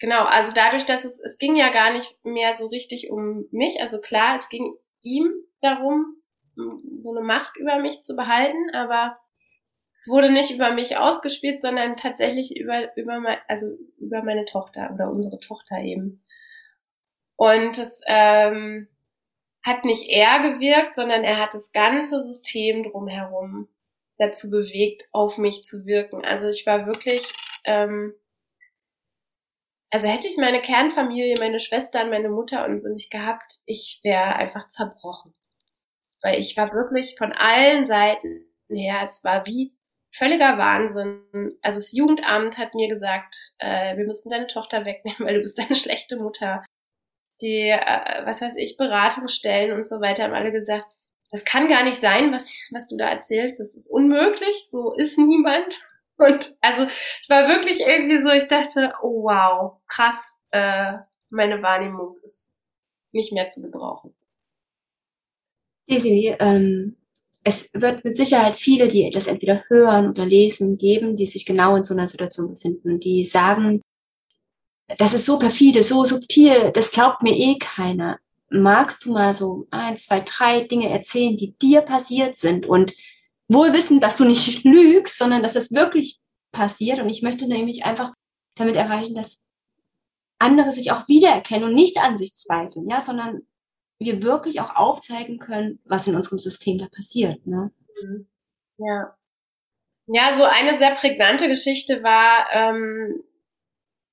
Genau, 0.00 0.24
also 0.24 0.52
dadurch, 0.54 0.84
dass 0.84 1.04
es, 1.04 1.18
es 1.18 1.38
ging 1.38 1.56
ja 1.56 1.70
gar 1.70 1.92
nicht 1.92 2.16
mehr 2.24 2.56
so 2.56 2.66
richtig 2.66 3.10
um 3.10 3.46
mich. 3.50 3.80
Also 3.82 4.00
klar, 4.00 4.36
es 4.36 4.48
ging 4.48 4.74
ihm 5.02 5.32
darum, 5.60 6.14
so 6.54 7.10
eine 7.10 7.20
Macht 7.24 7.56
über 7.56 7.78
mich 7.78 8.02
zu 8.02 8.14
behalten, 8.14 8.74
aber 8.74 9.18
es 9.96 10.06
wurde 10.08 10.30
nicht 10.30 10.52
über 10.52 10.72
mich 10.72 10.96
ausgespielt, 10.96 11.60
sondern 11.60 11.96
tatsächlich 11.96 12.56
über, 12.56 12.96
über, 12.96 13.18
mein, 13.18 13.38
also 13.48 13.66
über 13.98 14.22
meine 14.22 14.44
Tochter 14.44 14.92
oder 14.94 15.10
unsere 15.10 15.40
Tochter 15.40 15.78
eben. 15.80 16.24
Und 17.36 17.78
es 17.78 18.00
ähm, 18.06 18.88
hat 19.64 19.84
nicht 19.84 20.08
er 20.08 20.40
gewirkt, 20.40 20.94
sondern 20.94 21.24
er 21.24 21.38
hat 21.40 21.54
das 21.54 21.72
ganze 21.72 22.22
System 22.22 22.84
drumherum 22.84 23.68
dazu 24.18 24.50
bewegt, 24.50 25.08
auf 25.12 25.38
mich 25.38 25.64
zu 25.64 25.86
wirken. 25.86 26.24
Also 26.24 26.48
ich 26.48 26.66
war 26.66 26.86
wirklich 26.86 27.32
ähm, 27.64 28.14
also 29.90 30.06
hätte 30.06 30.28
ich 30.28 30.36
meine 30.36 30.60
Kernfamilie, 30.60 31.38
meine 31.38 31.60
Schwestern, 31.60 32.10
meine 32.10 32.28
Mutter 32.28 32.66
und 32.66 32.78
so 32.78 32.88
nicht 32.88 33.10
gehabt, 33.10 33.60
ich 33.64 34.00
wäre 34.02 34.36
einfach 34.36 34.68
zerbrochen. 34.68 35.34
Weil 36.22 36.38
ich 36.40 36.56
war 36.56 36.72
wirklich 36.72 37.16
von 37.16 37.32
allen 37.32 37.86
Seiten 37.86 38.44
her, 38.68 39.06
es 39.08 39.24
war 39.24 39.46
wie 39.46 39.74
völliger 40.10 40.58
Wahnsinn. 40.58 41.56
Also 41.62 41.78
das 41.78 41.92
Jugendamt 41.92 42.58
hat 42.58 42.74
mir 42.74 42.88
gesagt, 42.88 43.54
äh, 43.58 43.96
wir 43.96 44.04
müssen 44.04 44.28
deine 44.28 44.46
Tochter 44.46 44.84
wegnehmen, 44.84 45.20
weil 45.26 45.34
du 45.34 45.40
bist 45.40 45.58
eine 45.58 45.76
schlechte 45.76 46.16
Mutter. 46.16 46.64
Die, 47.40 47.68
äh, 47.70 48.26
was 48.26 48.42
weiß 48.42 48.56
ich, 48.56 48.76
Beratungsstellen 48.76 49.72
und 49.72 49.86
so 49.86 50.00
weiter 50.00 50.24
haben 50.24 50.34
alle 50.34 50.52
gesagt, 50.52 50.86
das 51.30 51.44
kann 51.44 51.68
gar 51.68 51.84
nicht 51.84 52.00
sein, 52.00 52.32
was, 52.32 52.52
was 52.70 52.88
du 52.88 52.96
da 52.96 53.08
erzählst. 53.08 53.60
Das 53.60 53.74
ist 53.74 53.88
unmöglich. 53.90 54.66
So 54.70 54.94
ist 54.94 55.18
niemand. 55.18 55.86
Und 56.16 56.56
also 56.60 56.82
es 57.20 57.28
war 57.28 57.48
wirklich 57.48 57.80
irgendwie 57.80 58.20
so, 58.20 58.30
ich 58.30 58.48
dachte, 58.48 58.92
oh 59.02 59.24
wow, 59.24 59.80
krass, 59.86 60.34
äh, 60.50 60.94
meine 61.30 61.62
Wahrnehmung 61.62 62.16
ist 62.24 62.52
nicht 63.12 63.32
mehr 63.32 63.50
zu 63.50 63.62
gebrauchen. 63.62 64.14
Daisy, 65.86 66.34
ähm, 66.40 66.96
es 67.44 67.70
wird 67.72 68.04
mit 68.04 68.16
Sicherheit 68.16 68.56
viele, 68.56 68.88
die 68.88 69.08
das 69.10 69.26
entweder 69.26 69.64
hören 69.68 70.10
oder 70.10 70.26
lesen, 70.26 70.76
geben, 70.76 71.16
die 71.16 71.26
sich 71.26 71.46
genau 71.46 71.76
in 71.76 71.84
so 71.84 71.94
einer 71.94 72.08
Situation 72.08 72.54
befinden, 72.54 73.00
die 73.00 73.24
sagen, 73.24 73.80
das 74.98 75.14
ist 75.14 75.26
so 75.26 75.38
perfide, 75.38 75.82
so 75.82 76.04
subtil, 76.04 76.72
das 76.72 76.90
glaubt 76.90 77.22
mir 77.22 77.34
eh 77.34 77.58
keiner. 77.58 78.18
Magst 78.50 79.04
du 79.04 79.12
mal 79.12 79.34
so 79.34 79.66
ein, 79.70 79.96
zwei, 79.96 80.20
drei 80.20 80.64
Dinge 80.64 80.88
erzählen, 80.88 81.36
die 81.36 81.56
dir 81.58 81.82
passiert 81.82 82.36
sind 82.36 82.66
und 82.66 82.94
wohl 83.48 83.72
wissen, 83.72 84.00
dass 84.00 84.16
du 84.16 84.24
nicht 84.24 84.64
lügst, 84.64 85.18
sondern 85.18 85.42
dass 85.42 85.54
es 85.54 85.72
wirklich 85.72 86.18
passiert. 86.52 87.00
Und 87.00 87.08
ich 87.08 87.22
möchte 87.22 87.46
nämlich 87.46 87.84
einfach 87.84 88.12
damit 88.56 88.76
erreichen, 88.76 89.14
dass 89.14 89.42
andere 90.38 90.72
sich 90.72 90.92
auch 90.92 91.08
wiedererkennen 91.08 91.68
und 91.68 91.74
nicht 91.74 91.98
an 91.98 92.16
sich 92.16 92.34
zweifeln, 92.34 92.88
ja, 92.88 93.00
sondern 93.00 93.42
wir 93.98 94.22
wirklich 94.22 94.60
auch 94.60 94.76
aufzeigen 94.76 95.38
können, 95.38 95.80
was 95.84 96.06
in 96.06 96.14
unserem 96.14 96.38
System 96.38 96.78
da 96.78 96.86
passiert. 96.88 97.44
Ne? 97.46 97.72
Mhm. 98.02 98.28
Ja. 98.78 99.14
Ja, 100.06 100.34
so 100.34 100.44
eine 100.44 100.78
sehr 100.78 100.94
prägnante 100.94 101.48
Geschichte 101.48 102.02
war, 102.02 102.46
ähm, 102.52 103.22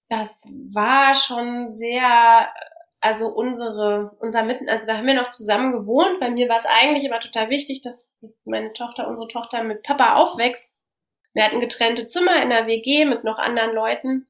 das 0.10 0.46
war 0.74 1.16
schon 1.16 1.70
sehr, 1.70 2.50
also 3.06 3.28
unsere, 3.28 4.18
unser 4.20 4.42
Mitten, 4.42 4.68
also 4.68 4.88
da 4.88 4.98
haben 4.98 5.06
wir 5.06 5.14
noch 5.14 5.30
zusammen 5.30 5.72
gewohnt. 5.72 6.20
Bei 6.20 6.32
mir 6.32 6.50
war 6.50 6.58
es 6.58 6.66
eigentlich 6.66 7.04
immer 7.04 7.20
total 7.20 7.52
wichtig, 7.52 7.84
dass 7.84 8.12
meine 8.46 8.74
Tochter, 8.74 9.08
unsere 9.08 9.28
Tochter 9.28 9.64
mit 9.64 9.84
Papa 9.84 10.16
aufwächst. 10.16 10.76
Wir 11.36 11.44
hatten 11.44 11.60
getrennte 11.60 12.08
Zimmer 12.08 12.42
in 12.42 12.50
der 12.50 12.66
WG 12.66 13.06
mit 13.06 13.24
noch 13.24 13.38
anderen 13.38 13.76
Leuten. 13.76 14.28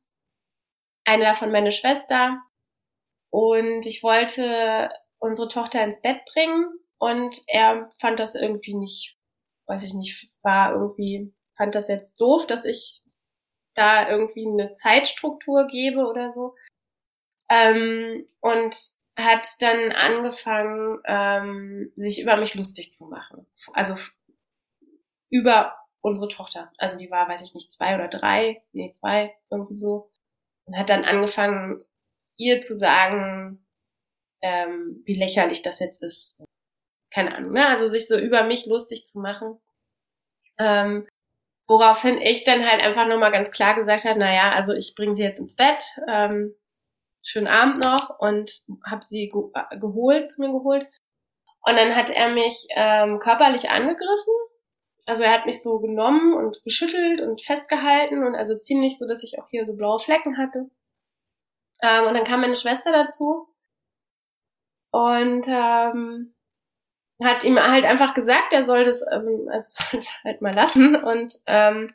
Eine 1.05 1.23
davon 1.23 1.53
meine 1.53 1.71
Schwester. 1.71 2.41
Und 3.29 3.85
ich 3.85 4.03
wollte 4.03 4.89
unsere 5.19 5.47
Tochter 5.47 5.81
ins 5.81 6.01
Bett 6.01 6.25
bringen 6.33 6.65
und 6.97 7.43
er 7.47 7.89
fand 8.01 8.19
das 8.19 8.35
irgendwie 8.35 8.75
nicht, 8.75 9.17
weiß 9.67 9.85
ich 9.85 9.93
nicht, 9.93 10.29
war 10.41 10.73
irgendwie, 10.73 11.33
fand 11.55 11.75
das 11.75 11.87
jetzt 11.87 12.19
doof, 12.19 12.45
dass 12.45 12.65
ich 12.65 13.03
da 13.73 14.09
irgendwie 14.09 14.45
eine 14.45 14.73
Zeitstruktur 14.73 15.65
gebe 15.67 16.07
oder 16.07 16.33
so. 16.33 16.55
Ähm, 17.49 18.27
und 18.39 18.75
hat 19.17 19.47
dann 19.59 19.91
angefangen, 19.91 20.99
ähm, 21.05 21.91
sich 21.95 22.21
über 22.21 22.37
mich 22.37 22.55
lustig 22.55 22.91
zu 22.91 23.05
machen. 23.05 23.45
Also 23.73 23.95
über 25.29 25.75
unsere 26.01 26.27
Tochter. 26.27 26.71
Also 26.77 26.97
die 26.97 27.09
war, 27.09 27.27
weiß 27.27 27.41
ich 27.43 27.53
nicht, 27.53 27.71
zwei 27.71 27.95
oder 27.95 28.07
drei, 28.07 28.61
nee, 28.73 28.93
zwei, 28.99 29.35
irgendwie 29.49 29.75
so. 29.75 30.11
Und 30.65 30.77
hat 30.77 30.89
dann 30.89 31.05
angefangen, 31.05 31.83
ihr 32.37 32.61
zu 32.61 32.75
sagen, 32.75 33.65
ähm, 34.41 35.01
wie 35.05 35.15
lächerlich 35.15 35.61
das 35.61 35.79
jetzt 35.79 36.03
ist. 36.03 36.37
Keine 37.11 37.35
Ahnung, 37.35 37.53
ne? 37.53 37.67
Also 37.67 37.87
sich 37.87 38.07
so 38.07 38.17
über 38.17 38.43
mich 38.43 38.65
lustig 38.65 39.07
zu 39.07 39.19
machen. 39.19 39.59
Ähm, 40.57 41.07
woraufhin 41.67 42.19
ich 42.21 42.43
dann 42.43 42.69
halt 42.69 42.81
einfach 42.81 43.07
nochmal 43.07 43.31
ganz 43.31 43.51
klar 43.51 43.75
gesagt 43.75 44.05
habe, 44.05 44.19
naja, 44.19 44.51
also 44.51 44.73
ich 44.73 44.95
bringe 44.95 45.15
sie 45.15 45.23
jetzt 45.23 45.39
ins 45.39 45.55
Bett, 45.55 45.81
ähm, 46.07 46.53
schönen 47.25 47.47
Abend 47.47 47.79
noch 47.79 48.19
und 48.19 48.61
habe 48.85 49.03
sie 49.05 49.29
ge 49.29 49.43
äh, 49.53 49.77
geholt, 49.77 50.29
zu 50.29 50.41
mir 50.41 50.51
geholt. 50.51 50.87
Und 51.61 51.75
dann 51.75 51.95
hat 51.95 52.11
er 52.11 52.29
mich 52.29 52.67
ähm, 52.75 53.19
körperlich 53.19 53.71
angegriffen. 53.71 54.33
Also 55.07 55.23
er 55.23 55.33
hat 55.33 55.45
mich 55.45 55.61
so 55.61 55.79
genommen 55.79 56.33
und 56.33 56.63
geschüttelt 56.63 57.21
und 57.21 57.41
festgehalten 57.41 58.23
und 58.23 58.35
also 58.35 58.57
ziemlich 58.57 58.97
so, 58.97 59.07
dass 59.07 59.23
ich 59.23 59.39
auch 59.39 59.47
hier 59.49 59.65
so 59.65 59.75
blaue 59.75 59.99
Flecken 59.99 60.37
hatte. 60.37 60.69
Ähm, 61.81 62.05
und 62.07 62.13
dann 62.13 62.23
kam 62.23 62.41
meine 62.41 62.55
Schwester 62.55 62.91
dazu 62.91 63.47
und 64.91 65.45
ähm, 65.47 66.33
hat 67.23 67.43
ihm 67.43 67.59
halt 67.59 67.85
einfach 67.85 68.13
gesagt, 68.13 68.53
er 68.53 68.63
soll 68.63 68.85
das, 68.85 69.03
ähm, 69.11 69.49
also 69.51 69.83
soll 69.91 69.99
das 69.99 70.23
halt 70.23 70.41
mal 70.41 70.53
lassen. 70.53 70.95
Und 70.95 71.39
ähm, 71.47 71.93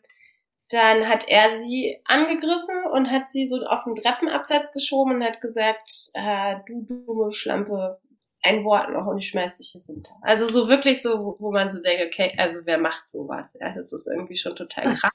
dann 0.70 1.08
hat 1.08 1.28
er 1.28 1.60
sie 1.60 2.00
angegriffen 2.04 2.84
und 2.92 3.10
hat 3.10 3.28
sie 3.28 3.46
so 3.46 3.64
auf 3.66 3.84
den 3.84 3.96
Treppenabsatz 3.96 4.72
geschoben 4.72 5.16
und 5.16 5.24
hat 5.24 5.40
gesagt, 5.40 6.10
äh, 6.14 6.56
du 6.66 6.82
dumme 6.82 7.32
Schlampe, 7.32 8.00
ein 8.42 8.64
Wort 8.64 8.90
noch 8.90 9.06
und 9.06 9.18
ich 9.18 9.28
schmeiß 9.28 9.58
dich 9.58 9.70
hier 9.72 9.82
runter. 9.86 10.12
Also 10.22 10.48
so 10.48 10.68
wirklich 10.68 11.02
so, 11.02 11.36
wo 11.38 11.52
man 11.52 11.72
so 11.72 11.80
denkt, 11.80 12.06
okay, 12.06 12.34
also 12.38 12.60
wer 12.64 12.78
macht 12.78 13.10
sowas? 13.10 13.46
Ja, 13.60 13.74
das 13.74 13.92
ist 13.92 14.06
irgendwie 14.06 14.36
schon 14.36 14.56
total 14.56 14.94
krass. 14.96 15.12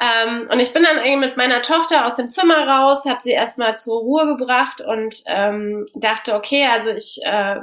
Ähm, 0.00 0.48
und 0.50 0.60
ich 0.60 0.72
bin 0.72 0.82
dann 0.82 0.96
irgendwie 0.96 1.28
mit 1.28 1.36
meiner 1.36 1.60
Tochter 1.60 2.06
aus 2.06 2.16
dem 2.16 2.30
Zimmer 2.30 2.66
raus, 2.66 3.04
habe 3.04 3.20
sie 3.20 3.32
erstmal 3.32 3.78
zur 3.78 4.00
Ruhe 4.00 4.38
gebracht 4.38 4.80
und 4.80 5.22
ähm, 5.26 5.86
dachte, 5.94 6.34
okay, 6.34 6.66
also 6.66 6.88
ich 6.88 7.20
äh, 7.22 7.60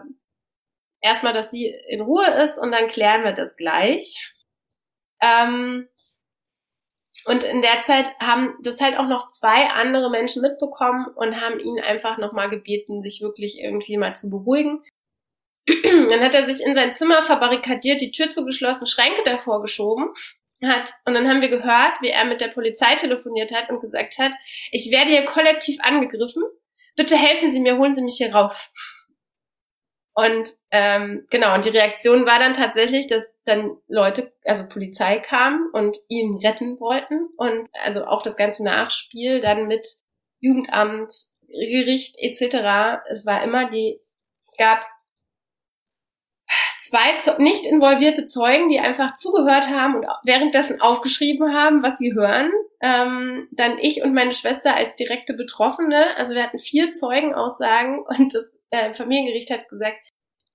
erstmal, 1.01 1.33
dass 1.33 1.49
sie 1.49 1.73
in 1.87 2.01
Ruhe 2.01 2.27
ist 2.43 2.59
und 2.59 2.71
dann 2.71 2.89
klären 2.89 3.23
wir 3.23 3.31
das 3.31 3.55
gleich. 3.55 4.35
Ähm, 5.19 5.87
und 7.25 7.43
in 7.43 7.61
der 7.61 7.81
Zeit 7.81 8.11
haben 8.19 8.55
das 8.61 8.81
halt 8.81 8.97
auch 8.97 9.07
noch 9.07 9.29
zwei 9.29 9.69
andere 9.69 10.09
Menschen 10.09 10.41
mitbekommen 10.41 11.07
und 11.15 11.41
haben 11.41 11.59
ihn 11.59 11.79
einfach 11.79 12.17
nochmal 12.17 12.49
gebeten, 12.49 13.01
sich 13.01 13.21
wirklich 13.21 13.59
irgendwie 13.59 13.97
mal 13.97 14.15
zu 14.15 14.29
beruhigen. 14.29 14.83
Dann 15.67 16.21
hat 16.21 16.35
er 16.35 16.45
sich 16.45 16.65
in 16.65 16.75
sein 16.75 16.93
Zimmer 16.93 17.21
verbarrikadiert, 17.21 18.01
die 18.01 18.11
Tür 18.11 18.29
zugeschlossen, 18.29 18.87
Schränke 18.87 19.23
davor 19.23 19.61
geschoben 19.61 20.13
hat. 20.63 20.93
Und 21.05 21.13
dann 21.13 21.27
haben 21.27 21.41
wir 21.41 21.49
gehört, 21.49 22.01
wie 22.01 22.09
er 22.09 22.25
mit 22.25 22.41
der 22.41 22.47
Polizei 22.47 22.95
telefoniert 22.95 23.53
hat 23.53 23.69
und 23.69 23.79
gesagt 23.79 24.17
hat, 24.17 24.31
ich 24.71 24.89
werde 24.91 25.11
hier 25.11 25.25
kollektiv 25.25 25.77
angegriffen. 25.81 26.43
Bitte 26.95 27.15
helfen 27.15 27.51
Sie 27.51 27.59
mir, 27.59 27.77
holen 27.77 27.93
Sie 27.93 28.01
mich 28.01 28.17
hier 28.17 28.33
raus. 28.33 28.71
Und 30.15 30.49
ähm, 30.71 31.27
genau, 31.29 31.53
und 31.53 31.65
die 31.65 31.69
Reaktion 31.69 32.25
war 32.25 32.39
dann 32.39 32.55
tatsächlich, 32.55 33.05
dass 33.05 33.36
dann 33.47 33.77
Leute, 33.87 34.33
also 34.43 34.67
Polizei 34.67 35.19
kam 35.19 35.69
und 35.73 35.97
ihn 36.09 36.37
retten 36.37 36.79
wollten. 36.79 37.29
Und 37.37 37.69
also 37.83 38.05
auch 38.05 38.21
das 38.21 38.35
ganze 38.35 38.63
Nachspiel 38.63 39.41
dann 39.41 39.67
mit 39.67 39.87
Jugendamt, 40.39 41.13
Gericht 41.47 42.15
etc. 42.17 43.01
Es 43.09 43.25
war 43.25 43.43
immer 43.43 43.69
die, 43.69 43.99
es 44.47 44.57
gab 44.57 44.85
zwei 46.79 47.41
nicht 47.41 47.65
involvierte 47.65 48.25
Zeugen, 48.25 48.69
die 48.69 48.79
einfach 48.79 49.15
zugehört 49.15 49.69
haben 49.69 49.95
und 49.95 50.05
währenddessen 50.23 50.81
aufgeschrieben 50.81 51.53
haben, 51.53 51.83
was 51.83 51.97
sie 51.97 52.13
hören. 52.13 52.51
Ähm, 52.81 53.47
dann 53.51 53.79
ich 53.79 54.03
und 54.03 54.13
meine 54.13 54.33
Schwester 54.33 54.75
als 54.75 54.95
direkte 54.95 55.33
Betroffene. 55.33 56.15
Also 56.17 56.35
wir 56.35 56.43
hatten 56.43 56.59
vier 56.59 56.93
Zeugenaussagen 56.93 58.03
und 58.07 58.33
das 58.33 58.45
äh, 58.69 58.93
Familiengericht 58.93 59.49
hat 59.51 59.69
gesagt, 59.69 59.99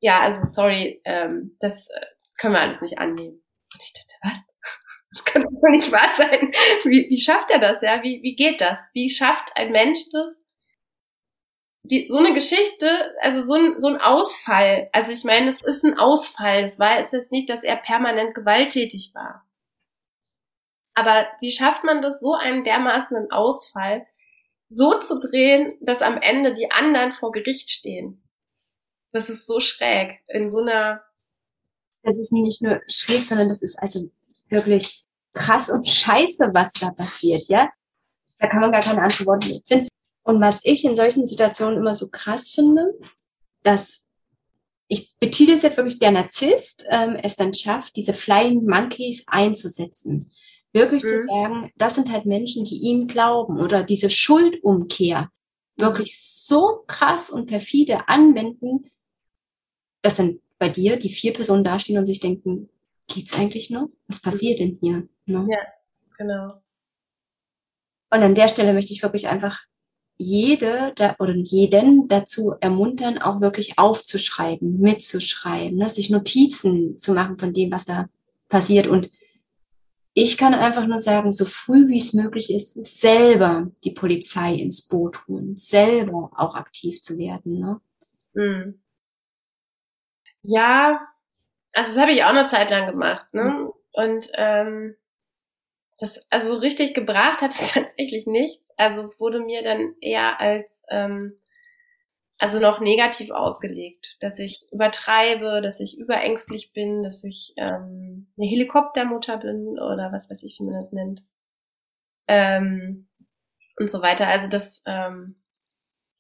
ja, 0.01 0.21
also 0.21 0.43
sorry, 0.45 1.01
ähm, 1.05 1.57
das 1.61 1.89
äh, 1.89 2.07
können 2.43 2.55
wir 2.55 2.61
alles 2.61 2.83
nicht 2.83 2.99
annehmen. 2.99 3.41
Und 3.73 3.83
ich 3.83 3.93
dachte, 3.93 4.15
was? 4.23 4.33
Das 5.15 5.25
kann 5.27 5.43
doch 5.43 5.69
nicht 5.69 5.93
wahr 5.93 6.11
sein. 6.17 6.53
Wie, 6.85 7.07
wie 7.11 7.21
schafft 7.21 7.51
er 7.51 7.59
das, 7.59 7.83
ja? 7.83 8.03
Wie, 8.03 8.23
wie 8.23 8.35
geht 8.35 8.63
das? 8.63 8.81
Wie 8.95 9.11
schafft 9.11 9.55
ein 9.59 9.71
Mensch 9.71 10.09
das, 10.11 10.35
die, 11.85 12.07
so 12.09 12.19
eine 12.19 12.33
Geschichte, 12.33 13.15
also 13.21 13.43
so 13.43 13.55
ein, 13.55 13.79
so 13.79 13.89
ein 13.89 14.01
Ausfall, 14.01 14.89
also 14.93 15.13
ich 15.13 15.25
meine, 15.25 15.51
es 15.51 15.63
ist 15.63 15.85
ein 15.85 15.99
Ausfall. 15.99 16.65
Es 16.65 16.79
war 16.79 16.99
es 16.99 17.13
jetzt 17.13 17.31
nicht, 17.31 17.51
dass 17.51 17.63
er 17.63 17.77
permanent 17.77 18.35
gewalttätig 18.35 19.13
war. 19.15 19.47
Aber 20.95 21.27
wie 21.41 21.53
schafft 21.53 21.85
man 21.85 22.03
das, 22.03 22.21
so 22.21 22.35
einen 22.35 22.65
dermaßenen 22.65 23.31
Ausfall 23.31 24.07
so 24.71 24.99
zu 24.99 25.21
drehen, 25.21 25.77
dass 25.83 26.01
am 26.03 26.19
Ende 26.19 26.55
die 26.55 26.71
anderen 26.71 27.13
vor 27.13 27.33
Gericht 27.33 27.71
stehen? 27.71 28.23
Das 29.13 29.29
ist 29.29 29.47
so 29.47 29.61
schräg 29.61 30.21
in 30.29 30.51
so 30.51 30.59
einer. 30.59 31.05
Das 32.03 32.19
ist 32.19 32.33
nicht 32.33 32.63
nur 32.63 32.81
schräg, 32.89 33.25
sondern 33.25 33.49
das 33.49 33.63
ist 33.63 33.79
also 33.79 34.11
wirklich 34.49 35.05
krass 35.33 35.71
und 35.71 35.87
scheiße, 35.87 36.51
was 36.53 36.73
da 36.73 36.91
passiert, 36.91 37.49
ja? 37.49 37.71
Da 38.39 38.49
kann 38.49 38.61
man 38.61 38.73
gar 38.73 38.83
keine 38.83 39.03
andere 39.03 39.25
Worte 39.27 39.61
finden. 39.67 39.89
Und 40.25 40.41
was 40.41 40.61
ich 40.65 40.85
in 40.85 40.97
solchen 40.97 41.27
Situationen 41.27 41.79
immer 41.79 41.95
so 41.95 42.09
krass 42.09 42.51
finde, 42.51 42.93
dass 43.63 44.07
ich 44.89 45.15
betitel 45.19 45.53
es 45.53 45.63
jetzt 45.63 45.77
wirklich 45.77 45.99
der 45.99 46.11
Narzisst 46.11 46.85
ähm, 46.91 47.17
es 47.23 47.37
dann 47.37 47.55
schafft, 47.55 47.97
diese 47.97 48.13
Flying 48.13 48.67
Monkeys 48.67 49.25
einzusetzen. 49.27 50.31
Wirklich 50.73 51.03
mhm. 51.03 51.09
zu 51.09 51.25
sagen, 51.27 51.73
das 51.77 51.95
sind 51.95 52.13
halt 52.13 52.27
Menschen, 52.27 52.65
die 52.65 52.77
ihm 52.77 53.07
glauben 53.07 53.59
oder 53.59 53.83
diese 53.83 54.11
Schuldumkehr 54.11 55.31
wirklich 55.77 56.21
so 56.21 56.85
krass 56.87 57.31
und 57.31 57.47
perfide 57.47 58.09
anwenden, 58.09 58.91
dass 60.03 60.17
dann 60.17 60.41
bei 60.63 60.69
dir 60.69 60.97
die 60.97 61.11
vier 61.11 61.33
Personen 61.33 61.65
dastehen 61.65 61.99
und 61.99 62.07
sich 62.07 62.21
denken, 62.21 62.69
geht's 63.09 63.37
eigentlich 63.37 63.69
noch? 63.71 63.89
Was 64.07 64.23
passiert 64.23 64.61
denn 64.61 64.79
hier? 64.81 65.09
Ne? 65.27 65.49
Ja, 65.51 65.59
genau. 66.17 66.63
Und 68.13 68.23
an 68.23 68.37
der 68.37 68.47
Stelle 68.47 68.73
möchte 68.73 68.93
ich 68.93 69.03
wirklich 69.03 69.27
einfach 69.27 69.59
jede 70.19 70.93
da, 70.95 71.17
oder 71.19 71.35
jeden 71.35 72.07
dazu 72.07 72.55
ermuntern, 72.61 73.19
auch 73.19 73.41
wirklich 73.41 73.77
aufzuschreiben, 73.77 74.79
mitzuschreiben, 74.79 75.79
ne, 75.79 75.91
sich 75.91 76.11
Notizen 76.11 76.97
zu 77.01 77.13
machen 77.13 77.39
von 77.39 77.53
dem, 77.53 77.73
was 77.73 77.85
da 77.85 78.09
passiert. 78.49 78.87
Und 78.87 79.11
ich 80.15 80.39
kann 80.39 80.55
einfach 80.55 80.87
nur 80.87 81.01
sagen, 81.01 81.33
so 81.33 81.45
früh 81.45 81.89
wie 81.89 81.97
es 81.97 82.13
möglich 82.13 82.55
ist, 82.55 82.87
selber 82.87 83.73
die 83.83 83.91
Polizei 83.91 84.55
ins 84.55 84.87
Boot 84.87 85.27
holen, 85.27 85.57
selber 85.57 86.31
auch 86.37 86.55
aktiv 86.55 87.03
zu 87.03 87.19
werden. 87.19 87.59
Ne? 87.59 87.81
Mhm. 88.35 88.82
Ja, 90.43 91.09
Also 91.75 91.95
das 91.95 92.01
habe 92.03 92.13
ich 92.13 92.25
auch 92.25 92.31
eine 92.31 92.49
Zeit 92.49 92.71
lang 92.71 92.87
gemacht, 92.91 93.33
ne? 93.35 93.45
Mhm. 93.45 93.73
Und 93.93 94.31
ähm, 94.35 94.97
das, 95.99 96.25
also 96.31 96.55
richtig 96.55 96.95
gebracht 96.95 97.41
hat 97.43 97.53
es 97.53 97.59
tatsächlich 97.73 98.27
nichts. 98.27 98.69
Also 98.77 99.01
es 99.03 99.21
wurde 99.21 99.41
mir 99.41 99.63
dann 99.63 99.95
eher 100.01 100.41
als 100.41 100.85
ähm, 100.91 101.39
also 102.39 102.59
noch 102.59 102.81
negativ 102.81 103.31
ausgelegt, 103.31 104.17
dass 104.21 104.39
ich 104.39 104.61
übertreibe, 104.73 105.61
dass 105.63 105.81
ich 105.81 105.97
überängstlich 105.99 106.73
bin, 106.75 107.03
dass 107.03 107.23
ich 107.25 107.55
ähm, 107.57 108.33
eine 108.37 108.47
Helikoptermutter 108.49 109.39
bin 109.39 109.79
oder 109.79 110.11
was 110.13 110.29
weiß 110.29 110.43
ich, 110.43 110.59
wie 110.59 110.65
man 110.65 110.75
das 110.75 110.93
nennt. 110.93 111.23
Ähm, 112.29 113.09
und 113.79 113.91
so 113.91 114.03
weiter. 114.03 114.29
Also 114.29 114.49
das, 114.49 114.83
ähm, 114.87 115.43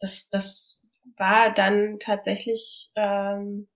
das, 0.00 0.28
das 0.30 0.80
war 1.16 1.52
dann 1.54 1.98
tatsächlich 2.00 2.90
ähm, 2.96 3.68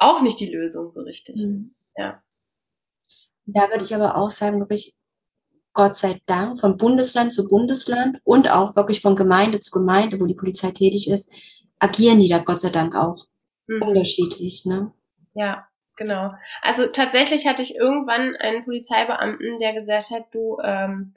auch 0.00 0.22
nicht 0.22 0.40
die 0.40 0.50
Lösung 0.50 0.90
so 0.90 1.02
richtig. 1.02 1.36
Mhm. 1.36 1.74
Ja. 1.96 2.22
Da 3.46 3.68
würde 3.70 3.84
ich 3.84 3.94
aber 3.94 4.16
auch 4.16 4.30
sagen, 4.30 4.60
wirklich 4.60 4.96
Gott 5.72 5.96
sei 5.96 6.20
Dank, 6.26 6.60
von 6.60 6.76
Bundesland 6.76 7.32
zu 7.32 7.46
Bundesland 7.46 8.18
und 8.24 8.50
auch 8.50 8.74
wirklich 8.74 9.00
von 9.00 9.14
Gemeinde 9.14 9.60
zu 9.60 9.70
Gemeinde, 9.70 10.18
wo 10.20 10.26
die 10.26 10.34
Polizei 10.34 10.72
tätig 10.72 11.08
ist, 11.08 11.32
agieren 11.78 12.20
die 12.20 12.28
da 12.28 12.38
Gott 12.38 12.60
sei 12.60 12.70
Dank 12.70 12.96
auch 12.96 13.26
mhm. 13.66 13.82
unterschiedlich. 13.82 14.64
Ne? 14.66 14.92
Ja, 15.34 15.68
genau. 15.96 16.32
Also 16.62 16.86
tatsächlich 16.86 17.46
hatte 17.46 17.62
ich 17.62 17.76
irgendwann 17.76 18.34
einen 18.36 18.64
Polizeibeamten, 18.64 19.60
der 19.60 19.74
gesagt 19.74 20.10
hat, 20.10 20.24
du, 20.32 20.58
ähm, 20.64 21.14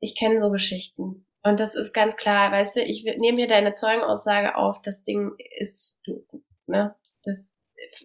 ich 0.00 0.16
kenne 0.16 0.40
so 0.40 0.50
Geschichten. 0.50 1.26
Und 1.42 1.60
das 1.60 1.76
ist 1.76 1.92
ganz 1.92 2.16
klar, 2.16 2.50
weißt 2.50 2.76
du, 2.76 2.80
ich 2.80 3.04
nehme 3.04 3.38
hier 3.38 3.48
deine 3.48 3.74
Zeugenaussage 3.74 4.56
auf, 4.56 4.82
das 4.82 5.04
Ding 5.04 5.32
ist, 5.58 5.94
du, 6.04 6.26
ne, 6.66 6.96
das 7.22 7.55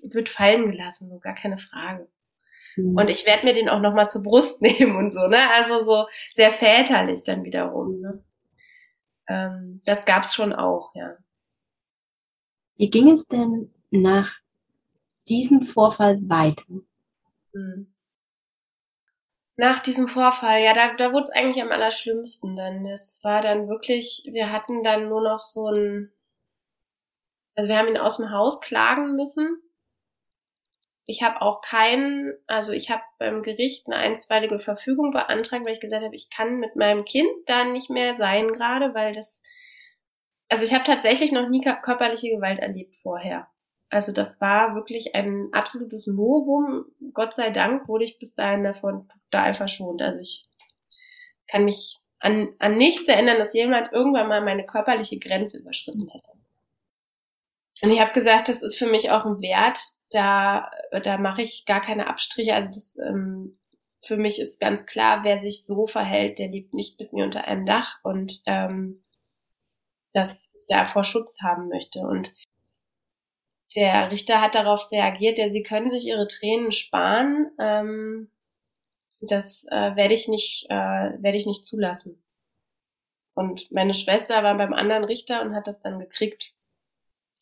wird 0.04 0.30
fallen 0.30 0.72
gelassen, 0.72 1.10
so 1.10 1.20
gar 1.20 1.36
keine 1.36 1.58
Frage. 1.58 2.08
Mhm. 2.76 2.98
Und 2.98 3.10
ich 3.10 3.26
werde 3.26 3.46
mir 3.46 3.54
den 3.54 3.70
auch 3.70 3.80
nochmal 3.82 4.10
zur 4.10 4.24
Brust 4.24 4.62
nehmen 4.62 4.96
und 4.96 5.12
so, 5.12 5.28
ne? 5.28 5.50
Also 5.54 5.84
so 5.84 6.08
sehr 6.36 6.52
väterlich 6.52 7.24
dann 7.24 7.44
wiederum. 7.44 7.98
Ne? 8.00 8.24
Ähm, 9.28 9.82
das 9.86 10.06
gab's 10.06 10.36
schon 10.36 10.54
auch, 10.54 10.94
ja. 10.96 11.16
Wie 12.78 12.90
ging 12.90 13.12
es 13.12 13.28
denn 13.28 13.74
nach 13.92 14.40
diesem 15.28 15.62
Vorfall 15.62 16.18
weiter? 16.28 16.64
Mhm. 17.54 17.94
Nach 19.58 19.80
diesem 19.80 20.08
Vorfall, 20.08 20.64
ja, 20.64 20.74
da, 20.74 20.96
da 20.96 21.14
wurde 21.14 21.26
es 21.26 21.30
eigentlich 21.30 21.62
am 21.62 21.72
allerschlimmsten 21.72 22.56
dann. 22.56 22.86
Es 22.88 23.24
war 23.24 23.42
dann 23.42 23.68
wirklich, 23.68 24.28
wir 24.32 24.52
hatten 24.52 24.82
dann 24.82 25.10
nur 25.10 25.22
noch 25.22 25.44
so 25.44 25.68
ein, 25.68 26.12
also 27.56 27.70
wir 27.70 27.78
haben 27.78 27.88
ihn 27.88 27.98
aus 27.98 28.18
dem 28.18 28.32
Haus 28.32 28.62
klagen 28.62 29.16
müssen 29.16 29.62
ich 31.12 31.24
habe 31.24 31.42
auch 31.42 31.62
keinen, 31.62 32.34
also 32.48 32.72
ich 32.72 32.90
habe 32.90 33.02
beim 33.20 33.44
Gericht 33.44 33.86
eine 33.88 33.98
einstweilige 33.98 34.60
Verfügung 34.60 35.12
beantragt, 35.12 35.66
weil 35.66 35.74
ich 35.74 35.80
gesagt 35.80 36.04
habe, 36.04 36.16
ich 36.16 36.30
kann 36.30 36.60
mit 36.60 36.76
meinem 36.76 37.06
Kind 37.06 37.30
da 37.48 37.66
nicht 37.66 37.90
mehr 37.90 38.16
sein 38.16 38.54
gerade, 38.54 38.94
weil 38.94 39.14
das, 39.14 39.42
also 40.50 40.64
ich 40.64 40.74
habe 40.74 40.84
tatsächlich 40.84 41.32
noch 41.32 41.50
nie 41.50 41.62
körperliche 41.62 42.30
Gewalt 42.30 42.60
erlebt 42.60 42.96
vorher. 42.98 43.48
Also 43.90 44.14
das 44.14 44.40
war 44.40 44.74
wirklich 44.74 45.14
ein 45.14 45.50
absolutes 45.52 46.08
Novum. 46.08 46.86
Gott 47.14 47.34
sei 47.34 47.50
Dank 47.50 47.90
wurde 47.90 48.06
ich 48.06 48.18
bis 48.20 48.34
dahin 48.36 48.64
davon 48.64 49.10
total 49.30 49.54
verschont. 49.54 50.02
Also 50.02 50.20
ich 50.20 50.48
kann 51.50 51.66
mich 51.66 51.98
an, 52.22 52.54
an 52.60 52.78
nichts 52.78 53.08
erinnern, 53.10 53.38
dass 53.38 53.54
jemand 53.54 53.92
irgendwann 53.92 54.30
mal 54.30 54.42
meine 54.42 54.66
körperliche 54.66 55.20
Grenze 55.20 55.58
überschritten 55.58 56.08
hätte. 56.08 56.40
Und 57.82 57.91
ich 57.91 58.00
habe 58.00 58.13
gesagt, 58.13 58.48
das 58.50 58.62
ist 58.62 58.78
für 58.78 58.88
mich 58.88 59.10
auch 59.10 59.26
ein 59.26 59.41
Wert, 59.41 59.80
da, 60.12 60.70
da 61.04 61.17
mache 61.17 61.41
ich 61.41 61.65
gar 61.65 61.82
keine 61.82 62.08
Abstriche. 62.08 62.54
Also 62.54 62.72
das 62.74 62.98
ähm, 62.98 63.58
für 64.04 64.17
mich 64.17 64.39
ist 64.39 64.60
ganz 64.60 64.86
klar, 64.86 65.24
wer 65.24 65.41
sich 65.41 65.65
so 65.65 65.88
verhält, 65.88 66.39
der 66.39 66.50
lebt 66.50 66.74
nicht 66.74 67.00
mit 67.00 67.13
mir 67.13 67.24
unter 67.24 67.46
einem 67.46 67.65
Dach 67.65 68.00
und 68.04 68.41
ähm, 68.46 69.04
dass 70.13 70.54
ich 70.56 70.65
davor 70.67 71.04
Schutz 71.04 71.41
haben 71.41 71.70
möchte. 71.70 72.00
Und 72.00 72.36
der 73.76 74.12
Richter 74.12 74.41
hat 74.41 74.56
darauf 74.56 74.91
reagiert, 74.91 75.38
ja, 75.38 75.50
sie 75.50 75.63
können 75.63 75.91
sich 75.91 76.08
ihre 76.08 76.28
Tränen 76.28 76.72
sparen. 76.72 77.52
Ähm, 77.60 78.32
das 79.22 79.65
äh, 79.70 79.96
werde 79.96 80.13
ich 80.13 80.28
nicht, 80.28 80.65
äh, 80.70 80.76
werde 81.22 81.38
ich 81.38 81.46
nicht 81.46 81.63
zulassen. 81.63 82.24
Und 83.34 83.72
meine 83.72 83.94
Schwester 83.94 84.44
war 84.44 84.58
beim 84.58 84.74
anderen 84.74 85.04
Richter 85.04 85.41
und 85.41 85.56
hat 85.56 85.67
das 85.67 85.80
dann 85.82 86.00
gekriegt. 86.00 86.54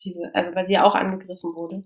Diese, 0.04 0.30
also 0.34 0.54
weil 0.54 0.66
sie 0.66 0.78
auch 0.78 0.94
angegriffen 0.94 1.54
wurde. 1.54 1.84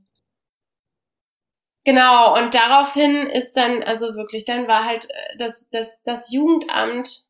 Genau, 1.85 2.35
und 2.35 2.55
daraufhin 2.55 3.27
ist 3.27 3.55
dann, 3.57 3.83
also 3.83 4.15
wirklich, 4.15 4.45
dann 4.45 4.67
war 4.67 4.85
halt 4.85 5.09
äh, 5.11 5.37
das, 5.39 5.69
das, 5.69 6.03
das 6.03 6.33
Jugendamt. 6.33 7.27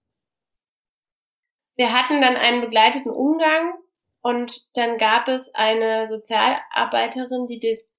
Wir 1.76 1.92
hatten 1.92 2.20
dann 2.20 2.36
einen 2.36 2.60
begleiteten 2.60 3.10
Umgang 3.10 3.74
und 4.22 4.76
dann 4.76 4.96
gab 4.96 5.26
es 5.28 5.52
eine 5.54 6.08
Sozialarbeiterin, 6.08 7.46
die 7.48 7.58
das 7.58 7.90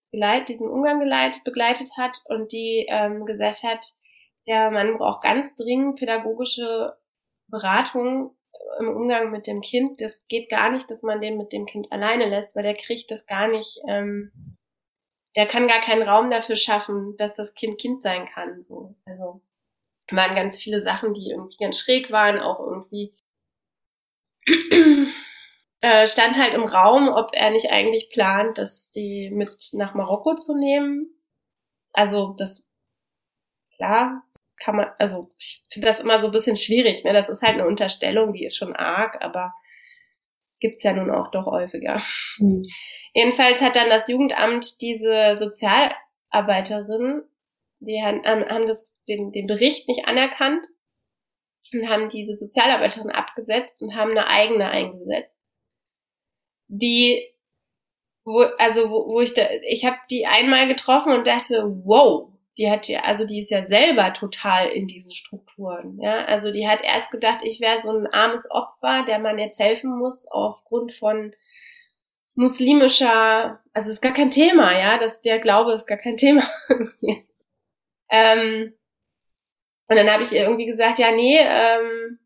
diesen 0.47 0.69
Umgang 0.69 0.99
geleitet, 0.99 1.43
begleitet 1.43 1.89
hat 1.97 2.21
und 2.25 2.51
die 2.53 2.85
ähm, 2.89 3.25
gesagt 3.25 3.63
hat, 3.63 3.85
der 4.47 4.71
Mann 4.71 4.97
braucht 4.97 5.23
ganz 5.23 5.55
dringend 5.55 5.99
pädagogische 5.99 6.95
Beratung 7.47 8.34
im 8.79 8.89
Umgang 8.89 9.31
mit 9.31 9.47
dem 9.47 9.61
Kind. 9.61 10.01
Das 10.01 10.25
geht 10.27 10.49
gar 10.49 10.69
nicht, 10.71 10.89
dass 10.89 11.03
man 11.03 11.21
den 11.21 11.37
mit 11.37 11.53
dem 11.53 11.65
Kind 11.65 11.91
alleine 11.91 12.27
lässt, 12.27 12.55
weil 12.55 12.63
der 12.63 12.75
kriegt 12.75 13.11
das 13.11 13.25
gar 13.25 13.47
nicht 13.47 13.79
ähm, 13.87 14.31
der 15.35 15.45
kann 15.47 15.67
gar 15.67 15.81
keinen 15.81 16.01
Raum 16.01 16.31
dafür 16.31 16.55
schaffen, 16.55 17.17
dass 17.17 17.35
das 17.35 17.53
Kind 17.53 17.79
Kind 17.79 18.01
sein 18.01 18.25
kann. 18.25 18.63
So. 18.63 18.95
Also 19.05 19.41
waren 20.11 20.35
ganz 20.35 20.57
viele 20.57 20.81
Sachen, 20.81 21.13
die 21.13 21.29
irgendwie 21.29 21.57
ganz 21.57 21.79
schräg 21.79 22.11
waren, 22.11 22.39
auch 22.39 22.59
irgendwie 22.59 23.15
äh, 25.81 26.07
stand 26.07 26.37
halt 26.37 26.53
im 26.53 26.63
Raum, 26.63 27.09
ob 27.09 27.31
er 27.33 27.49
nicht 27.49 27.71
eigentlich 27.71 28.09
plant, 28.09 28.57
dass 28.57 28.89
die 28.91 29.29
mit 29.31 29.69
nach 29.73 29.93
Marokko 29.93 30.35
zu 30.35 30.55
nehmen. 30.55 31.09
Also 31.91 32.33
das 32.37 32.65
klar 33.75 34.23
kann 34.57 34.75
man, 34.77 34.87
also 34.99 35.31
ich 35.37 35.63
finde 35.69 35.87
das 35.87 35.99
immer 35.99 36.19
so 36.21 36.27
ein 36.27 36.31
bisschen 36.31 36.55
schwierig, 36.55 37.03
ne? 37.03 37.13
Das 37.13 37.29
ist 37.29 37.41
halt 37.41 37.55
eine 37.55 37.67
Unterstellung, 37.67 38.33
die 38.33 38.45
ist 38.45 38.55
schon 38.55 38.75
arg, 38.75 39.23
aber 39.23 39.53
gibt's 40.59 40.83
ja 40.83 40.93
nun 40.93 41.11
auch 41.11 41.31
doch 41.31 41.45
häufiger. 41.45 42.01
Mhm. 42.39 42.63
Jedenfalls 43.13 43.61
hat 43.61 43.75
dann 43.75 43.89
das 43.89 44.07
Jugendamt 44.07 44.81
diese 44.81 45.37
Sozialarbeiterin, 45.37 47.23
die 47.79 48.01
haben, 48.03 48.25
haben 48.25 48.67
das, 48.67 48.95
den, 49.07 49.31
den 49.31 49.47
Bericht 49.47 49.87
nicht 49.87 50.07
anerkannt 50.07 50.65
und 51.73 51.89
haben 51.89 52.09
diese 52.09 52.35
Sozialarbeiterin 52.35 53.11
abgesetzt 53.11 53.81
und 53.81 53.95
haben 53.95 54.11
eine 54.11 54.27
eigene 54.27 54.69
eingesetzt. 54.69 55.37
Die, 56.67 57.25
wo, 58.23 58.41
also 58.57 58.89
wo, 58.89 59.07
wo 59.07 59.21
ich 59.21 59.33
da, 59.33 59.43
ich 59.67 59.85
habe 59.85 59.97
die 60.09 60.25
einmal 60.25 60.67
getroffen 60.67 61.13
und 61.13 61.27
dachte, 61.27 61.63
wow, 61.85 62.34
die 62.57 62.71
hat 62.71 62.87
ja, 62.87 63.01
also 63.03 63.25
die 63.25 63.39
ist 63.39 63.51
ja 63.51 63.65
selber 63.65 64.13
total 64.13 64.67
in 64.67 64.87
diesen 64.87 65.11
Strukturen. 65.11 65.99
Ja, 66.01 66.25
also 66.25 66.51
die 66.51 66.67
hat 66.67 66.83
erst 66.83 67.11
gedacht, 67.11 67.39
ich 67.43 67.59
wäre 67.59 67.81
so 67.81 67.91
ein 67.91 68.07
armes 68.07 68.49
Opfer, 68.49 69.03
der 69.05 69.19
man 69.19 69.37
jetzt 69.37 69.59
helfen 69.59 69.97
muss 69.97 70.27
aufgrund 70.27 70.93
von 70.93 71.35
muslimischer, 72.35 73.61
also 73.73 73.89
ist 73.89 74.01
gar 74.01 74.13
kein 74.13 74.29
Thema, 74.29 74.77
ja, 74.77 74.97
dass 74.97 75.21
der 75.21 75.39
Glaube 75.39 75.73
ist 75.73 75.85
gar 75.85 75.97
kein 75.97 76.17
Thema. 76.17 76.43
ähm, 78.09 78.73
und 79.87 79.95
dann 79.95 80.09
habe 80.09 80.23
ich 80.23 80.31
ihr 80.31 80.43
irgendwie 80.43 80.65
gesagt, 80.65 80.99
ja, 80.99 81.11
nee, 81.11 81.37
ähm, 81.39 82.19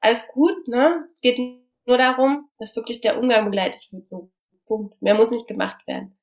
alles 0.00 0.26
gut, 0.28 0.66
ne? 0.66 1.08
Es 1.12 1.20
geht 1.20 1.38
nur 1.38 1.98
darum, 1.98 2.48
dass 2.58 2.74
wirklich 2.76 3.00
der 3.00 3.18
Umgang 3.18 3.44
begleitet 3.44 3.88
wird, 3.92 4.06
so 4.06 4.30
Punkt. 4.66 5.00
Mehr 5.02 5.14
muss 5.14 5.30
nicht 5.30 5.46
gemacht 5.46 5.86
werden. 5.86 6.16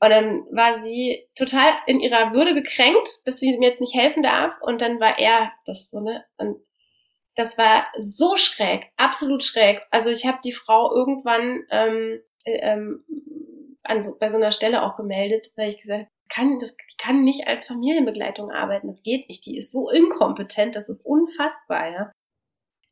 Und 0.00 0.10
dann 0.10 0.46
war 0.52 0.78
sie 0.78 1.26
total 1.34 1.72
in 1.86 2.00
ihrer 2.00 2.32
Würde 2.32 2.54
gekränkt, 2.54 3.08
dass 3.24 3.40
sie 3.40 3.56
mir 3.58 3.68
jetzt 3.68 3.80
nicht 3.80 3.94
helfen 3.94 4.22
darf. 4.22 4.54
Und 4.62 4.80
dann 4.80 5.00
war 5.00 5.18
er 5.18 5.52
das 5.66 5.90
so, 5.90 6.00
ne? 6.00 6.24
Und 6.36 6.58
das 7.34 7.56
war 7.58 7.86
so 7.96 8.36
schräg, 8.36 8.90
absolut 8.96 9.44
schräg. 9.44 9.82
Also 9.90 10.10
ich 10.10 10.26
habe 10.26 10.38
die 10.44 10.52
Frau 10.52 10.92
irgendwann 10.92 11.64
ähm, 11.70 12.20
äh, 12.44 12.58
ähm, 12.58 13.04
an 13.84 14.02
so, 14.02 14.16
bei 14.18 14.30
so 14.30 14.36
einer 14.36 14.52
Stelle 14.52 14.82
auch 14.82 14.96
gemeldet, 14.96 15.52
weil 15.56 15.70
ich 15.70 15.80
gesagt 15.80 16.08
kann, 16.28 16.58
das 16.58 16.76
kann 16.98 17.24
nicht 17.24 17.48
als 17.48 17.66
Familienbegleitung 17.66 18.50
arbeiten, 18.50 18.88
das 18.88 19.02
geht 19.02 19.28
nicht. 19.28 19.46
Die 19.46 19.58
ist 19.58 19.72
so 19.72 19.88
inkompetent, 19.88 20.76
das 20.76 20.88
ist 20.88 21.04
unfassbar, 21.04 21.90
ja. 21.90 22.12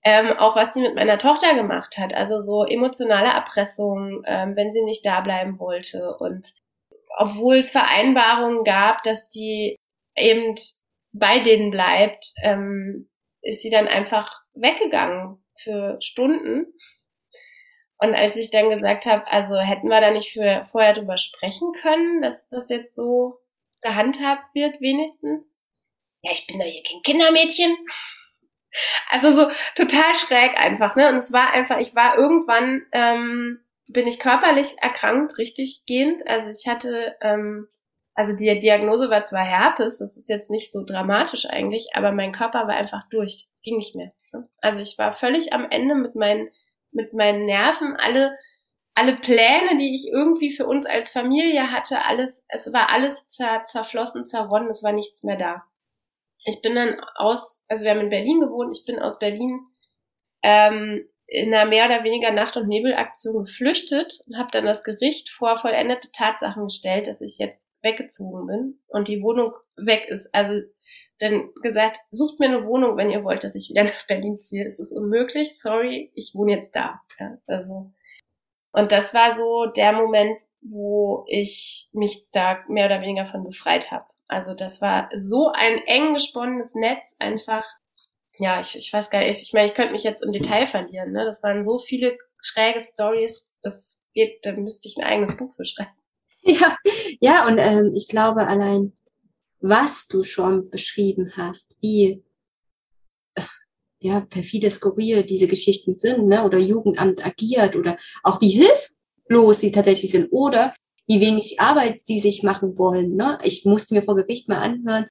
Ähm, 0.04 0.38
auch 0.38 0.54
was 0.54 0.72
sie 0.72 0.80
mit 0.80 0.94
meiner 0.94 1.18
Tochter 1.18 1.54
gemacht 1.54 1.98
hat, 1.98 2.14
also 2.14 2.40
so 2.40 2.64
emotionale 2.64 3.28
Erpressung, 3.28 4.22
ähm, 4.26 4.54
wenn 4.54 4.72
sie 4.72 4.82
nicht 4.82 5.04
da 5.04 5.20
bleiben 5.20 5.58
wollte 5.58 6.16
und 6.18 6.54
obwohl 7.16 7.58
es 7.58 7.70
Vereinbarungen 7.70 8.64
gab, 8.64 9.02
dass 9.04 9.28
die 9.28 9.76
eben 10.16 10.54
bei 11.12 11.40
denen 11.40 11.70
bleibt, 11.70 12.32
ähm, 12.42 13.08
ist 13.42 13.62
sie 13.62 13.70
dann 13.70 13.88
einfach 13.88 14.42
weggegangen 14.54 15.44
für 15.58 15.98
Stunden 16.00 16.66
Und 17.98 18.14
als 18.14 18.36
ich 18.36 18.50
dann 18.50 18.70
gesagt 18.70 19.06
habe, 19.06 19.26
also 19.28 19.56
hätten 19.56 19.88
wir 19.88 20.00
da 20.00 20.10
nicht 20.10 20.32
für, 20.32 20.66
vorher 20.70 20.92
drüber 20.94 21.16
sprechen 21.18 21.72
können, 21.80 22.22
dass 22.22 22.48
das 22.48 22.68
jetzt 22.68 22.94
so 22.94 23.38
gehandhabt 23.82 24.54
wird, 24.54 24.80
wenigstens. 24.80 25.48
Ja, 26.22 26.32
ich 26.32 26.46
bin 26.46 26.58
doch 26.58 26.66
hier 26.66 26.82
kein 26.82 27.02
Kindermädchen. 27.02 27.76
Also 29.10 29.32
so 29.32 29.50
total 29.74 30.14
schräg 30.14 30.58
einfach, 30.58 30.96
ne? 30.96 31.08
Und 31.08 31.16
es 31.16 31.32
war 31.32 31.52
einfach, 31.52 31.78
ich 31.78 31.94
war 31.94 32.18
irgendwann, 32.18 32.86
ähm, 32.92 33.60
bin 33.88 34.06
ich 34.06 34.18
körperlich 34.18 34.76
erkrankt, 34.80 35.38
richtig 35.38 35.82
gehend. 35.86 36.26
Also 36.26 36.50
ich 36.50 36.66
hatte, 36.66 37.16
ähm, 37.20 37.68
also 38.14 38.32
die 38.32 38.58
Diagnose 38.58 39.10
war 39.10 39.24
zwar 39.24 39.44
Herpes, 39.44 39.98
das 39.98 40.16
ist 40.16 40.28
jetzt 40.28 40.50
nicht 40.50 40.72
so 40.72 40.84
dramatisch 40.84 41.46
eigentlich, 41.46 41.88
aber 41.94 42.12
mein 42.12 42.32
Körper 42.32 42.66
war 42.66 42.74
einfach 42.74 43.08
durch. 43.10 43.48
Es 43.52 43.62
ging 43.62 43.76
nicht 43.76 43.94
mehr. 43.94 44.12
Ne? 44.32 44.48
Also 44.60 44.80
ich 44.80 44.98
war 44.98 45.12
völlig 45.12 45.52
am 45.52 45.66
Ende 45.70 45.94
mit 45.94 46.14
meinen, 46.14 46.48
mit 46.92 47.12
meinen 47.12 47.46
Nerven. 47.46 47.96
Alle, 47.96 48.36
alle 48.94 49.16
Pläne, 49.16 49.76
die 49.78 49.94
ich 49.94 50.08
irgendwie 50.12 50.50
für 50.50 50.66
uns 50.66 50.86
als 50.86 51.10
Familie 51.10 51.70
hatte, 51.70 52.04
alles, 52.04 52.44
es 52.48 52.72
war 52.72 52.90
alles 52.92 53.28
zer, 53.28 53.64
zerflossen, 53.64 54.26
zerronnen, 54.26 54.70
es 54.70 54.82
war 54.82 54.92
nichts 54.92 55.22
mehr 55.22 55.36
da 55.36 55.64
ich 56.44 56.60
bin 56.62 56.74
dann 56.74 57.00
aus, 57.14 57.60
also 57.68 57.84
wir 57.84 57.92
haben 57.92 58.00
in 58.00 58.10
Berlin 58.10 58.40
gewohnt, 58.40 58.76
ich 58.76 58.84
bin 58.84 58.98
aus 58.98 59.18
Berlin 59.18 59.66
ähm, 60.42 61.08
in 61.26 61.52
einer 61.52 61.68
mehr 61.68 61.86
oder 61.86 62.04
weniger 62.04 62.30
Nacht- 62.30 62.56
und 62.56 62.68
Nebelaktion 62.68 63.44
geflüchtet 63.44 64.20
und 64.26 64.38
habe 64.38 64.50
dann 64.52 64.64
das 64.64 64.84
Gericht 64.84 65.30
vor 65.30 65.58
vollendete 65.58 66.12
Tatsachen 66.12 66.64
gestellt, 66.64 67.06
dass 67.06 67.20
ich 67.20 67.38
jetzt 67.38 67.66
weggezogen 67.82 68.46
bin 68.46 68.80
und 68.88 69.08
die 69.08 69.22
Wohnung 69.22 69.52
weg 69.76 70.06
ist. 70.08 70.32
Also 70.34 70.60
dann 71.18 71.50
gesagt, 71.62 71.98
sucht 72.10 72.38
mir 72.38 72.46
eine 72.46 72.66
Wohnung, 72.66 72.96
wenn 72.96 73.10
ihr 73.10 73.24
wollt, 73.24 73.44
dass 73.44 73.54
ich 73.54 73.70
wieder 73.70 73.84
nach 73.84 74.06
Berlin 74.06 74.40
ziehe. 74.42 74.70
Das 74.70 74.90
ist 74.90 74.96
unmöglich, 74.96 75.58
sorry, 75.58 76.12
ich 76.14 76.32
wohne 76.34 76.56
jetzt 76.56 76.74
da. 76.74 77.00
Ja, 77.18 77.38
also. 77.46 77.92
Und 78.72 78.92
das 78.92 79.14
war 79.14 79.34
so 79.34 79.66
der 79.66 79.92
Moment, 79.92 80.38
wo 80.60 81.24
ich 81.28 81.88
mich 81.92 82.28
da 82.30 82.62
mehr 82.68 82.86
oder 82.86 83.00
weniger 83.00 83.26
von 83.26 83.44
befreit 83.44 83.90
habe. 83.90 84.04
Also 84.28 84.54
das 84.54 84.82
war 84.82 85.08
so 85.14 85.50
ein 85.54 85.78
eng 85.86 86.14
gesponnenes 86.14 86.74
Netz, 86.74 87.14
einfach, 87.18 87.64
ja, 88.38 88.60
ich, 88.60 88.76
ich 88.76 88.92
weiß 88.92 89.10
gar 89.10 89.20
nicht, 89.20 89.42
ich 89.42 89.52
meine, 89.52 89.66
ich 89.66 89.74
könnte 89.74 89.92
mich 89.92 90.02
jetzt 90.02 90.22
im 90.22 90.32
Detail 90.32 90.66
verlieren, 90.66 91.12
ne? 91.12 91.24
Das 91.24 91.42
waren 91.42 91.64
so 91.64 91.78
viele 91.78 92.18
schräge 92.40 92.80
Stories, 92.80 93.46
das 93.62 93.96
geht, 94.14 94.44
da 94.44 94.52
müsste 94.52 94.88
ich 94.88 94.96
ein 94.96 95.04
eigenes 95.04 95.36
Buch 95.36 95.54
für 95.54 95.64
schreiben. 95.64 95.90
Ja, 96.48 96.76
ja, 97.20 97.48
und 97.48 97.58
ähm, 97.58 97.92
ich 97.96 98.06
glaube 98.06 98.46
allein, 98.46 98.92
was 99.58 100.06
du 100.06 100.22
schon 100.22 100.70
beschrieben 100.70 101.32
hast, 101.36 101.74
wie 101.80 102.22
ja, 103.98 104.20
perfide, 104.20 104.70
skurril 104.70 105.24
diese 105.24 105.48
Geschichten 105.48 105.98
sind, 105.98 106.28
ne? 106.28 106.44
oder 106.44 106.58
Jugendamt 106.58 107.24
agiert 107.24 107.74
oder 107.74 107.98
auch 108.22 108.40
wie 108.40 108.50
hilflos 108.50 109.60
sie 109.60 109.72
tatsächlich 109.72 110.12
sind 110.12 110.28
oder 110.30 110.74
wie 111.06 111.20
wenig 111.20 111.58
Arbeit 111.58 112.02
sie 112.02 112.20
sich 112.20 112.42
machen 112.42 112.78
wollen. 112.78 113.16
Ne? 113.16 113.38
Ich 113.42 113.64
musste 113.64 113.94
mir 113.94 114.02
vor 114.02 114.16
Gericht 114.16 114.48
mal 114.48 114.58
anhören, 114.58 115.06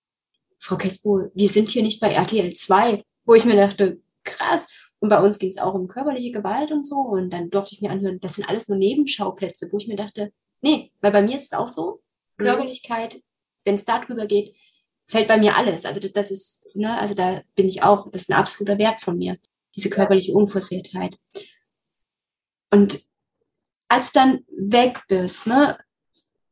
Frau 0.60 0.78
Kespo, 0.78 1.30
wir 1.34 1.50
sind 1.50 1.70
hier 1.70 1.84
nicht 1.84 2.00
bei 2.00 2.12
RTL 2.12 2.54
2, 2.54 3.04
wo 3.26 3.34
ich 3.34 3.46
mir 3.46 3.56
dachte, 3.56 4.00
krass. 4.24 4.68
Und 5.00 5.10
bei 5.10 5.20
uns 5.22 5.40
ging 5.40 5.50
es 5.50 5.58
auch 5.58 5.74
um 5.74 5.88
körperliche 5.88 6.32
Gewalt 6.32 6.72
und 6.72 6.86
so. 6.86 6.96
Und 6.96 7.32
dann 7.32 7.50
durfte 7.50 7.76
ich 7.76 7.82
mir 7.82 7.92
anhören, 7.92 8.20
das 8.20 8.36
sind 8.36 8.48
alles 8.48 8.68
nur 8.68 8.78
Nebenschauplätze, 8.78 9.70
wo 9.72 9.78
ich 9.78 9.88
mir 9.88 9.96
dachte, 9.96 10.32
nee, 10.62 10.92
weil 11.02 11.12
bei 11.12 11.22
mir 11.22 11.36
ist 11.36 11.46
es 11.46 11.54
auch 11.54 11.68
so, 11.68 12.02
mhm. 12.38 12.44
Körperlichkeit, 12.44 13.22
wenn 13.66 13.76
es 13.76 13.86
da 13.86 14.00
drüber 14.00 14.26
geht, 14.26 14.56
fällt 15.08 15.28
bei 15.28 15.38
mir 15.38 15.56
alles. 15.56 15.86
Also 15.86 16.00
das, 16.00 16.12
das 16.14 16.32
ist, 16.32 16.70
ne, 16.76 16.98
also 16.98 17.14
da 17.14 17.42
bin 17.56 17.68
ich 17.68 17.84
auch, 17.84 18.10
das 18.12 18.24
ist 18.24 18.30
ein 18.30 18.40
absoluter 18.40 18.78
Wert 18.78 19.02
von 19.02 19.18
mir, 19.18 19.38
diese 19.76 19.90
körperliche 19.90 20.34
Unversehrtheit. 20.34 21.18
Und 22.72 23.02
als 23.88 24.12
du 24.12 24.20
dann 24.20 24.46
weg 24.50 25.04
bist, 25.08 25.46
ne, 25.48 25.78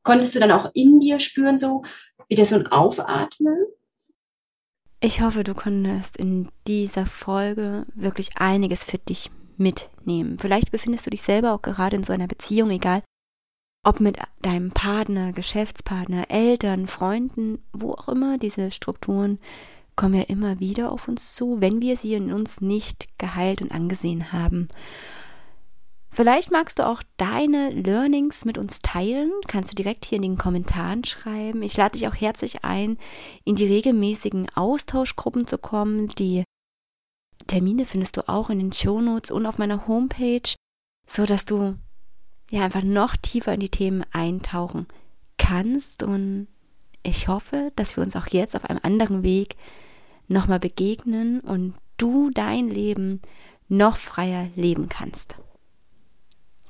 konntest 0.03 0.35
du 0.35 0.39
dann 0.39 0.51
auch 0.51 0.69
in 0.73 0.99
dir 0.99 1.19
spüren, 1.19 1.57
so 1.57 1.83
wieder 2.27 2.45
so 2.45 2.55
ein 2.55 2.67
Aufatmen? 2.67 3.57
Ich 5.05 5.19
hoffe, 5.19 5.43
du 5.43 5.53
konntest 5.53 6.15
in 6.15 6.47
dieser 6.65 7.05
Folge 7.05 7.85
wirklich 7.93 8.37
einiges 8.37 8.85
für 8.85 8.99
dich 8.99 9.31
mitnehmen. 9.57 10.39
Vielleicht 10.39 10.71
befindest 10.71 11.05
du 11.05 11.09
dich 11.09 11.23
selber 11.23 11.51
auch 11.51 11.61
gerade 11.61 11.97
in 11.97 12.05
so 12.05 12.13
einer 12.13 12.27
Beziehung, 12.27 12.71
egal 12.71 13.03
ob 13.85 13.99
mit 13.99 14.17
deinem 14.43 14.71
Partner, 14.71 15.33
Geschäftspartner, 15.33 16.31
Eltern, 16.31 16.87
Freunden, 16.87 17.61
wo 17.73 17.91
auch 17.91 18.07
immer, 18.07 18.37
diese 18.37 18.71
Strukturen 18.71 19.39
kommen 19.97 20.13
ja 20.13 20.23
immer 20.23 20.61
wieder 20.61 20.89
auf 20.89 21.09
uns 21.09 21.35
zu, 21.35 21.59
wenn 21.59 21.81
wir 21.81 21.97
sie 21.97 22.13
in 22.13 22.31
uns 22.31 22.61
nicht 22.61 23.09
geheilt 23.17 23.61
und 23.61 23.73
angesehen 23.73 24.31
haben. 24.31 24.69
Vielleicht 26.15 26.51
magst 26.51 26.77
du 26.77 26.85
auch 26.85 27.01
deine 27.17 27.71
Learnings 27.71 28.45
mit 28.45 28.59
uns 28.59 28.83
teilen. 28.83 29.31
Kannst 29.47 29.71
du 29.71 29.75
direkt 29.75 30.05
hier 30.05 30.17
in 30.17 30.21
den 30.21 30.37
Kommentaren 30.37 31.03
schreiben. 31.03 31.63
Ich 31.63 31.75
lade 31.75 31.97
dich 31.97 32.07
auch 32.07 32.13
herzlich 32.13 32.63
ein, 32.63 32.99
in 33.45 33.55
die 33.55 33.65
regelmäßigen 33.65 34.47
Austauschgruppen 34.53 35.47
zu 35.47 35.57
kommen. 35.57 36.09
Die 36.09 36.43
Termine 37.47 37.85
findest 37.85 38.17
du 38.17 38.29
auch 38.29 38.51
in 38.51 38.59
den 38.59 38.71
Shownotes 38.71 39.31
und 39.31 39.47
auf 39.47 39.57
meiner 39.57 39.87
Homepage, 39.87 40.53
so 41.07 41.25
dass 41.25 41.45
du 41.45 41.77
ja 42.51 42.63
einfach 42.63 42.83
noch 42.83 43.15
tiefer 43.15 43.55
in 43.55 43.59
die 43.59 43.69
Themen 43.69 44.05
eintauchen 44.11 44.85
kannst. 45.39 46.03
Und 46.03 46.47
ich 47.01 47.27
hoffe, 47.27 47.71
dass 47.75 47.97
wir 47.97 48.03
uns 48.03 48.15
auch 48.15 48.27
jetzt 48.27 48.55
auf 48.55 48.65
einem 48.65 48.81
anderen 48.83 49.23
Weg 49.23 49.55
nochmal 50.27 50.59
begegnen 50.59 51.39
und 51.39 51.73
du 51.97 52.29
dein 52.29 52.69
Leben 52.69 53.19
noch 53.67 53.97
freier 53.97 54.49
leben 54.55 54.89
kannst. 54.89 55.39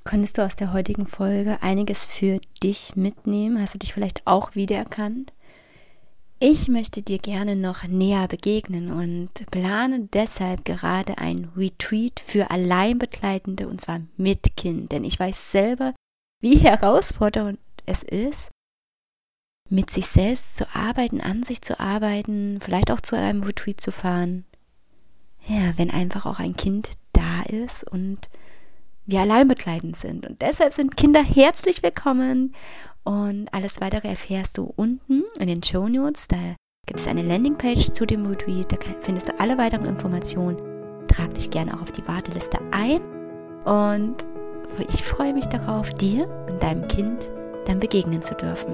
Konntest 0.03 0.37
du 0.37 0.45
aus 0.45 0.55
der 0.55 0.73
heutigen 0.73 1.07
Folge 1.07 1.61
einiges 1.61 2.05
für 2.05 2.39
dich 2.61 2.95
mitnehmen? 2.95 3.61
Hast 3.61 3.73
du 3.73 3.79
dich 3.79 3.93
vielleicht 3.93 4.27
auch 4.27 4.53
wiedererkannt? 4.55 5.31
Ich 6.39 6.67
möchte 6.67 7.01
dir 7.01 7.19
gerne 7.19 7.55
noch 7.55 7.83
näher 7.83 8.27
begegnen 8.27 8.91
und 8.91 9.29
plane 9.49 10.09
deshalb 10.11 10.65
gerade 10.65 11.17
ein 11.19 11.49
Retreat 11.55 12.19
für 12.19 12.51
Alleinbegleitende 12.51 13.65
und 13.65 13.79
zwar 13.79 14.01
mit 14.17 14.57
Kind, 14.57 14.91
denn 14.91 15.05
ich 15.05 15.17
weiß 15.17 15.51
selber, 15.51 15.93
wie 16.41 16.57
herausfordernd 16.59 17.59
es 17.85 18.03
ist, 18.03 18.49
mit 19.69 19.89
sich 19.89 20.07
selbst 20.07 20.57
zu 20.57 20.75
arbeiten, 20.75 21.21
an 21.21 21.43
sich 21.43 21.61
zu 21.61 21.79
arbeiten, 21.79 22.59
vielleicht 22.59 22.91
auch 22.91 22.99
zu 22.99 23.15
einem 23.15 23.43
Retreat 23.43 23.79
zu 23.79 23.93
fahren. 23.93 24.43
Ja, 25.47 25.77
wenn 25.77 25.91
einfach 25.91 26.25
auch 26.25 26.39
ein 26.39 26.57
Kind 26.57 26.91
da 27.13 27.43
ist 27.43 27.85
und 27.89 28.29
wir 29.05 29.21
allein 29.21 29.47
begleitend 29.47 29.95
sind. 29.95 30.25
Und 30.27 30.41
deshalb 30.41 30.73
sind 30.73 30.97
Kinder 30.97 31.23
herzlich 31.23 31.83
willkommen. 31.83 32.53
Und 33.03 33.53
alles 33.53 33.81
weitere 33.81 34.07
erfährst 34.07 34.57
du 34.57 34.71
unten 34.75 35.23
in 35.39 35.47
den 35.47 35.63
Show 35.63 35.87
Notes. 35.87 36.27
Da 36.27 36.37
gibt 36.85 36.99
es 36.99 37.07
eine 37.07 37.23
Landingpage 37.23 37.91
zu 37.91 38.05
dem 38.05 38.25
Retreat. 38.25 38.71
Da 38.71 38.77
findest 39.01 39.29
du 39.29 39.39
alle 39.39 39.57
weiteren 39.57 39.85
Informationen. 39.85 40.57
Trag 41.07 41.33
dich 41.33 41.49
gerne 41.49 41.73
auch 41.73 41.81
auf 41.81 41.91
die 41.91 42.07
Warteliste 42.07 42.59
ein. 42.71 43.01
Und 43.65 44.25
ich 44.93 45.03
freue 45.03 45.33
mich 45.33 45.45
darauf, 45.45 45.93
dir 45.93 46.27
und 46.49 46.61
deinem 46.63 46.87
Kind 46.87 47.29
dann 47.65 47.79
begegnen 47.79 48.21
zu 48.21 48.35
dürfen. 48.35 48.73